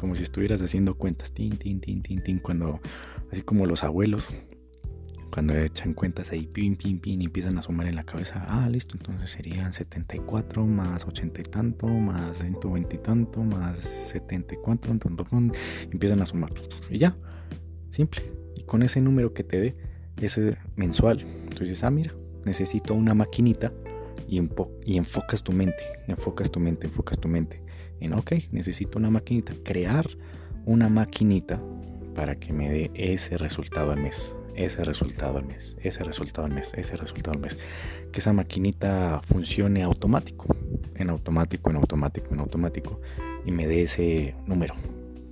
como 0.00 0.16
si 0.16 0.24
estuvieras 0.24 0.60
haciendo 0.60 0.96
cuentas 0.96 1.32
tin, 1.32 1.56
tin, 1.56 1.80
tin, 1.80 2.02
tin, 2.02 2.20
tin, 2.20 2.38
cuando 2.40 2.80
así 3.30 3.42
como 3.42 3.64
los 3.66 3.84
abuelos 3.84 4.34
cuando 5.34 5.52
echan 5.56 5.94
cuentas 5.94 6.30
ahí 6.30 6.46
pin, 6.46 6.76
pin, 6.76 7.00
pin 7.00 7.20
y 7.20 7.24
empiezan 7.24 7.58
a 7.58 7.62
sumar 7.62 7.88
en 7.88 7.96
la 7.96 8.04
cabeza 8.04 8.46
ah 8.48 8.68
listo 8.70 8.96
entonces 8.96 9.32
serían 9.32 9.72
74 9.72 10.64
más 10.64 11.04
80 11.04 11.40
y 11.40 11.44
tanto 11.44 11.88
más 11.88 12.38
120 12.38 12.94
y 12.94 12.98
tanto 13.00 13.42
más 13.42 13.80
74 13.80 14.96
tanto, 14.96 15.26
empiezan 15.90 16.22
a 16.22 16.26
sumar 16.26 16.52
y 16.88 16.98
ya 16.98 17.16
simple. 17.90 18.22
Y 18.54 18.62
con 18.62 18.84
ese 18.84 19.00
número 19.00 19.34
que 19.34 19.42
te 19.42 19.60
dé 19.60 19.76
ese 20.20 20.56
mensual 20.76 21.22
entonces 21.22 21.82
ah 21.82 21.90
mira 21.90 22.14
necesito 22.44 22.94
una 22.94 23.12
maquinita 23.12 23.72
y, 24.28 24.40
y 24.86 24.96
enfocas 24.96 25.42
tu 25.42 25.50
mente, 25.50 25.82
enfocas 26.06 26.48
tu 26.48 26.60
mente, 26.60 26.86
enfocas 26.86 27.18
tu 27.18 27.26
mente 27.26 27.60
en, 27.98 28.12
ok, 28.12 28.34
necesito 28.52 29.00
una 29.00 29.10
maquinita, 29.10 29.52
crear 29.64 30.06
una 30.64 30.88
maquinita 30.88 31.60
para 32.14 32.36
que 32.38 32.52
me 32.52 32.70
dé 32.70 32.90
ese 32.94 33.36
resultado 33.36 33.90
al 33.90 34.00
mes, 34.00 34.34
ese 34.54 34.84
resultado 34.84 35.38
al 35.38 35.46
mes, 35.46 35.76
ese 35.82 36.02
resultado 36.02 36.46
al 36.46 36.54
mes, 36.54 36.72
ese 36.74 36.96
resultado 36.96 37.36
al 37.36 37.40
mes. 37.40 37.58
Que 38.12 38.20
esa 38.20 38.32
maquinita 38.32 39.20
funcione 39.24 39.82
automático, 39.82 40.46
en 40.96 41.10
automático, 41.10 41.70
en 41.70 41.76
automático, 41.76 42.34
en 42.34 42.40
automático, 42.40 43.00
y 43.44 43.50
me 43.50 43.66
dé 43.66 43.82
ese 43.82 44.34
número 44.46 44.74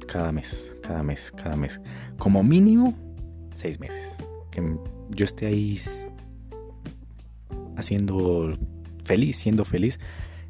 cada 0.06 0.32
mes, 0.32 0.76
cada 0.82 1.02
mes, 1.02 1.32
cada 1.32 1.56
mes. 1.56 1.80
Como 2.18 2.42
mínimo, 2.42 2.94
seis 3.54 3.80
meses. 3.80 4.16
Que 4.50 4.62
yo 5.10 5.24
esté 5.24 5.46
ahí 5.46 5.78
haciendo 7.76 8.56
feliz, 9.04 9.36
siendo 9.36 9.64
feliz, 9.64 9.98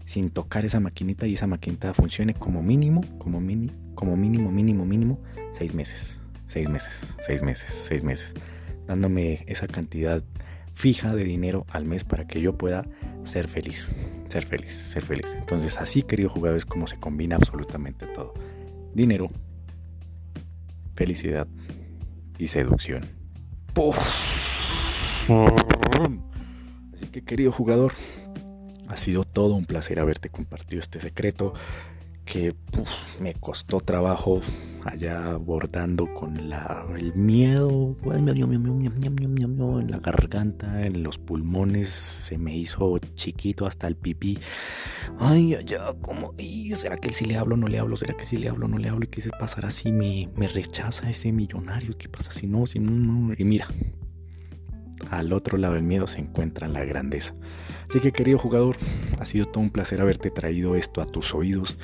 sin 0.05 0.31
tocar 0.31 0.65
esa 0.65 0.81
maquinita 0.81 1.27
y 1.27 1.35
esa 1.35 1.47
maquinita 1.47 1.95
funcione 1.95 2.35
como 2.35 2.63
mínimo, 2.63 3.03
como 3.19 3.41
mini, 3.41 3.71
como 3.95 4.17
mínimo, 4.17 4.51
mínimo, 4.51 4.85
mínimo, 4.85 5.21
seis 5.53 5.75
meses, 5.75 6.21
seis 6.47 6.69
meses, 6.69 7.15
seis 7.21 7.43
meses, 7.43 7.71
seis 7.71 8.03
meses, 8.03 8.35
dándome 8.87 9.45
esa 9.47 9.67
cantidad 9.67 10.23
fija 10.73 11.15
de 11.15 11.25
dinero 11.25 11.67
al 11.69 11.85
mes 11.85 12.05
para 12.05 12.27
que 12.27 12.41
yo 12.41 12.57
pueda 12.57 12.87
ser 13.25 13.47
feliz, 13.49 13.91
ser 14.29 14.45
feliz, 14.45 14.71
ser 14.71 15.03
feliz. 15.03 15.27
Entonces 15.39 15.79
así, 15.79 16.03
querido 16.03 16.29
jugador, 16.29 16.57
es 16.57 16.65
como 16.65 16.87
se 16.87 16.99
combina 16.99 17.37
absolutamente 17.37 18.07
todo. 18.07 18.35
Dinero, 18.95 19.31
felicidad 20.95 21.47
y 22.39 22.47
seducción. 22.47 23.07
Así 26.93 27.07
que 27.07 27.23
querido 27.23 27.53
jugador, 27.53 27.93
ha 28.89 28.97
sido 28.97 29.25
todo 29.25 29.55
un 29.55 29.65
placer 29.65 30.01
haberte 30.01 30.29
compartido 30.29 30.81
este 30.81 31.01
secreto 31.01 31.55
que 32.25 32.55
me 33.21 33.35
costó 33.35 33.81
trabajo 33.81 34.41
allá 34.85 35.33
abordando 35.33 36.13
con 36.13 36.49
la, 36.49 36.87
el 36.99 37.15
miedo 37.15 37.97
en 38.05 39.91
la 39.91 39.99
garganta, 39.99 40.85
en 40.87 41.03
los 41.03 41.19
pulmones, 41.19 41.89
se 41.89 42.39
me 42.39 42.57
hizo 42.57 42.99
chiquito 43.15 43.67
hasta 43.67 43.87
el 43.87 43.97
pipí. 43.97 44.39
Ay, 45.19 45.55
allá, 45.55 45.95
como, 46.01 46.33
¿será 46.75 46.97
que 46.97 47.13
si 47.13 47.25
le 47.25 47.37
hablo 47.37 47.57
no 47.57 47.69
le 47.69 47.79
hablo? 47.79 47.97
¿Será 47.97 48.15
que 48.15 48.25
si 48.25 48.37
le 48.37 48.49
hablo 48.49 48.69
no 48.69 48.79
le 48.79 48.89
hablo? 48.89 49.05
¿Y 49.05 49.09
qué 49.09 49.21
se 49.21 49.31
pasará 49.31 49.71
si 49.71 49.93
me, 49.93 50.29
me 50.37 50.49
rechaza 50.49 51.09
ese 51.11 51.33
millonario? 51.33 51.97
¿Qué 51.97 52.09
pasa 52.09 52.33
si 52.33 52.47
no? 52.47 52.67
Si 52.67 52.79
no? 52.79 53.33
Y 53.37 53.45
mira, 53.45 53.69
al 55.11 55.33
otro 55.33 55.59
lado 55.59 55.75
del 55.75 55.83
miedo 55.83 56.07
se 56.07 56.21
encuentra 56.21 56.69
la 56.69 56.85
grandeza. 56.85 57.35
Así 57.89 58.01
que 58.01 58.13
querido 58.13 58.39
jugador, 58.39 58.77
ha 59.19 59.25
sido 59.25 59.47
todo 59.47 59.63
un 59.63 59.71
placer 59.71 60.01
haberte 60.01 60.31
traído 60.31 60.75
esto 60.77 61.01
a 61.01 61.05
tus 61.05 61.35
oídos. 61.35 61.79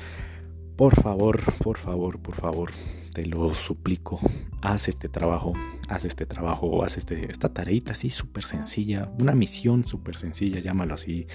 Por 0.79 0.95
favor, 0.95 1.41
por 1.61 1.77
favor, 1.77 2.21
por 2.21 2.35
favor, 2.35 2.71
te 3.13 3.25
lo 3.25 3.53
suplico, 3.53 4.17
haz 4.61 4.87
este 4.87 5.09
trabajo, 5.09 5.51
haz 5.89 6.05
este 6.05 6.25
trabajo, 6.25 6.85
haz 6.85 6.95
este, 6.95 7.29
esta 7.29 7.49
tareita 7.49 7.91
así 7.91 8.09
súper 8.09 8.45
sencilla, 8.45 9.11
una 9.19 9.33
misión 9.33 9.85
súper 9.85 10.15
sencilla, 10.15 10.61
llámalo 10.61 10.93
así, 10.93 11.27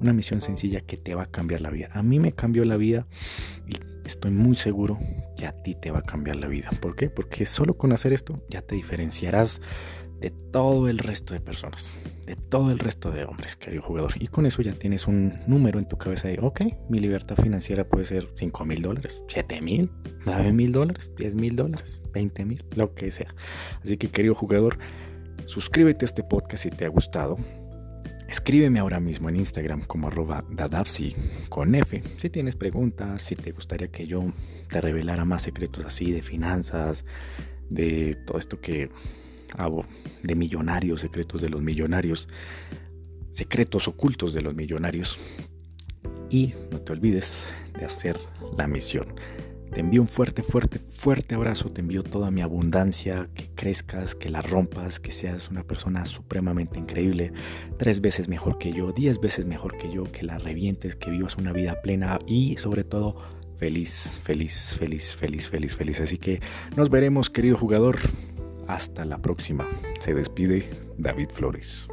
una 0.00 0.12
misión 0.12 0.40
sencilla 0.40 0.80
que 0.80 0.96
te 0.96 1.14
va 1.14 1.22
a 1.22 1.26
cambiar 1.26 1.60
la 1.60 1.70
vida. 1.70 1.90
A 1.92 2.02
mí 2.02 2.18
me 2.18 2.32
cambió 2.32 2.64
la 2.64 2.76
vida 2.76 3.06
y 3.68 3.76
estoy 4.04 4.32
muy 4.32 4.56
seguro 4.56 4.98
que 5.36 5.46
a 5.46 5.52
ti 5.52 5.76
te 5.76 5.92
va 5.92 6.00
a 6.00 6.02
cambiar 6.02 6.34
la 6.34 6.48
vida. 6.48 6.68
¿Por 6.80 6.96
qué? 6.96 7.08
Porque 7.08 7.46
solo 7.46 7.78
con 7.78 7.92
hacer 7.92 8.12
esto 8.12 8.42
ya 8.50 8.62
te 8.62 8.74
diferenciarás 8.74 9.60
de 10.20 10.30
todo 10.30 10.88
el 10.88 10.98
resto 10.98 11.34
de 11.34 11.40
personas, 11.40 12.00
de 12.26 12.34
todo 12.34 12.70
el 12.70 12.78
resto 12.78 13.10
de 13.10 13.24
hombres, 13.24 13.56
querido 13.56 13.82
jugador. 13.82 14.12
Y 14.18 14.26
con 14.26 14.46
eso 14.46 14.62
ya 14.62 14.72
tienes 14.72 15.06
un 15.06 15.38
número 15.46 15.78
en 15.78 15.88
tu 15.88 15.96
cabeza 15.96 16.28
de, 16.28 16.38
ok, 16.40 16.62
mi 16.88 16.98
libertad 16.98 17.36
financiera 17.36 17.88
puede 17.88 18.04
ser 18.04 18.28
5 18.34 18.64
mil 18.64 18.82
dólares, 18.82 19.22
7 19.28 19.60
mil, 19.60 19.90
9 20.26 20.52
mil 20.52 20.72
dólares, 20.72 21.12
10 21.16 21.34
mil 21.34 21.54
dólares, 21.54 22.00
20 22.12 22.44
mil, 22.44 22.64
lo 22.74 22.94
que 22.94 23.10
sea. 23.10 23.34
Así 23.82 23.96
que, 23.96 24.08
querido 24.08 24.34
jugador, 24.34 24.78
suscríbete 25.46 26.04
a 26.04 26.06
este 26.06 26.24
podcast 26.24 26.64
si 26.64 26.70
te 26.70 26.84
ha 26.84 26.88
gustado. 26.88 27.36
Escríbeme 28.28 28.78
ahora 28.78 29.00
mismo 29.00 29.30
en 29.30 29.36
Instagram 29.36 29.82
como 29.82 30.08
arroba 30.08 30.44
con 31.48 31.74
F. 31.74 32.02
Si 32.18 32.28
tienes 32.28 32.56
preguntas, 32.56 33.22
si 33.22 33.34
te 33.34 33.52
gustaría 33.52 33.88
que 33.88 34.06
yo 34.06 34.26
te 34.68 34.82
revelara 34.82 35.24
más 35.24 35.42
secretos 35.42 35.86
así 35.86 36.12
de 36.12 36.20
finanzas, 36.20 37.06
de 37.70 38.14
todo 38.26 38.38
esto 38.38 38.60
que 38.60 38.90
de 40.22 40.34
millonarios, 40.34 41.00
secretos 41.00 41.40
de 41.40 41.48
los 41.48 41.62
millonarios, 41.62 42.28
secretos 43.30 43.88
ocultos 43.88 44.32
de 44.34 44.42
los 44.42 44.54
millonarios. 44.54 45.18
Y 46.30 46.54
no 46.70 46.80
te 46.80 46.92
olvides 46.92 47.54
de 47.78 47.84
hacer 47.84 48.18
la 48.56 48.66
misión. 48.66 49.06
Te 49.72 49.80
envío 49.80 50.00
un 50.00 50.08
fuerte, 50.08 50.42
fuerte, 50.42 50.78
fuerte 50.78 51.34
abrazo. 51.34 51.70
Te 51.70 51.82
envío 51.82 52.02
toda 52.02 52.30
mi 52.30 52.40
abundancia, 52.40 53.28
que 53.34 53.48
crezcas, 53.54 54.14
que 54.14 54.30
la 54.30 54.40
rompas, 54.40 54.98
que 54.98 55.12
seas 55.12 55.50
una 55.50 55.62
persona 55.62 56.04
supremamente 56.04 56.78
increíble, 56.78 57.32
tres 57.76 58.00
veces 58.00 58.28
mejor 58.28 58.58
que 58.58 58.72
yo, 58.72 58.92
diez 58.92 59.20
veces 59.20 59.46
mejor 59.46 59.76
que 59.76 59.92
yo, 59.92 60.04
que 60.04 60.22
la 60.22 60.38
revientes, 60.38 60.96
que 60.96 61.10
vivas 61.10 61.36
una 61.36 61.52
vida 61.52 61.80
plena 61.82 62.18
y 62.26 62.56
sobre 62.56 62.82
todo 62.82 63.16
feliz, 63.56 64.18
feliz, 64.22 64.74
feliz, 64.78 65.14
feliz, 65.14 65.48
feliz, 65.48 65.76
feliz. 65.76 66.00
Así 66.00 66.16
que 66.16 66.40
nos 66.74 66.88
veremos, 66.88 67.28
querido 67.28 67.56
jugador. 67.56 67.98
Hasta 68.68 69.04
la 69.04 69.18
próxima. 69.20 69.66
Se 69.98 70.14
despide 70.14 70.62
David 70.98 71.30
Flores. 71.30 71.88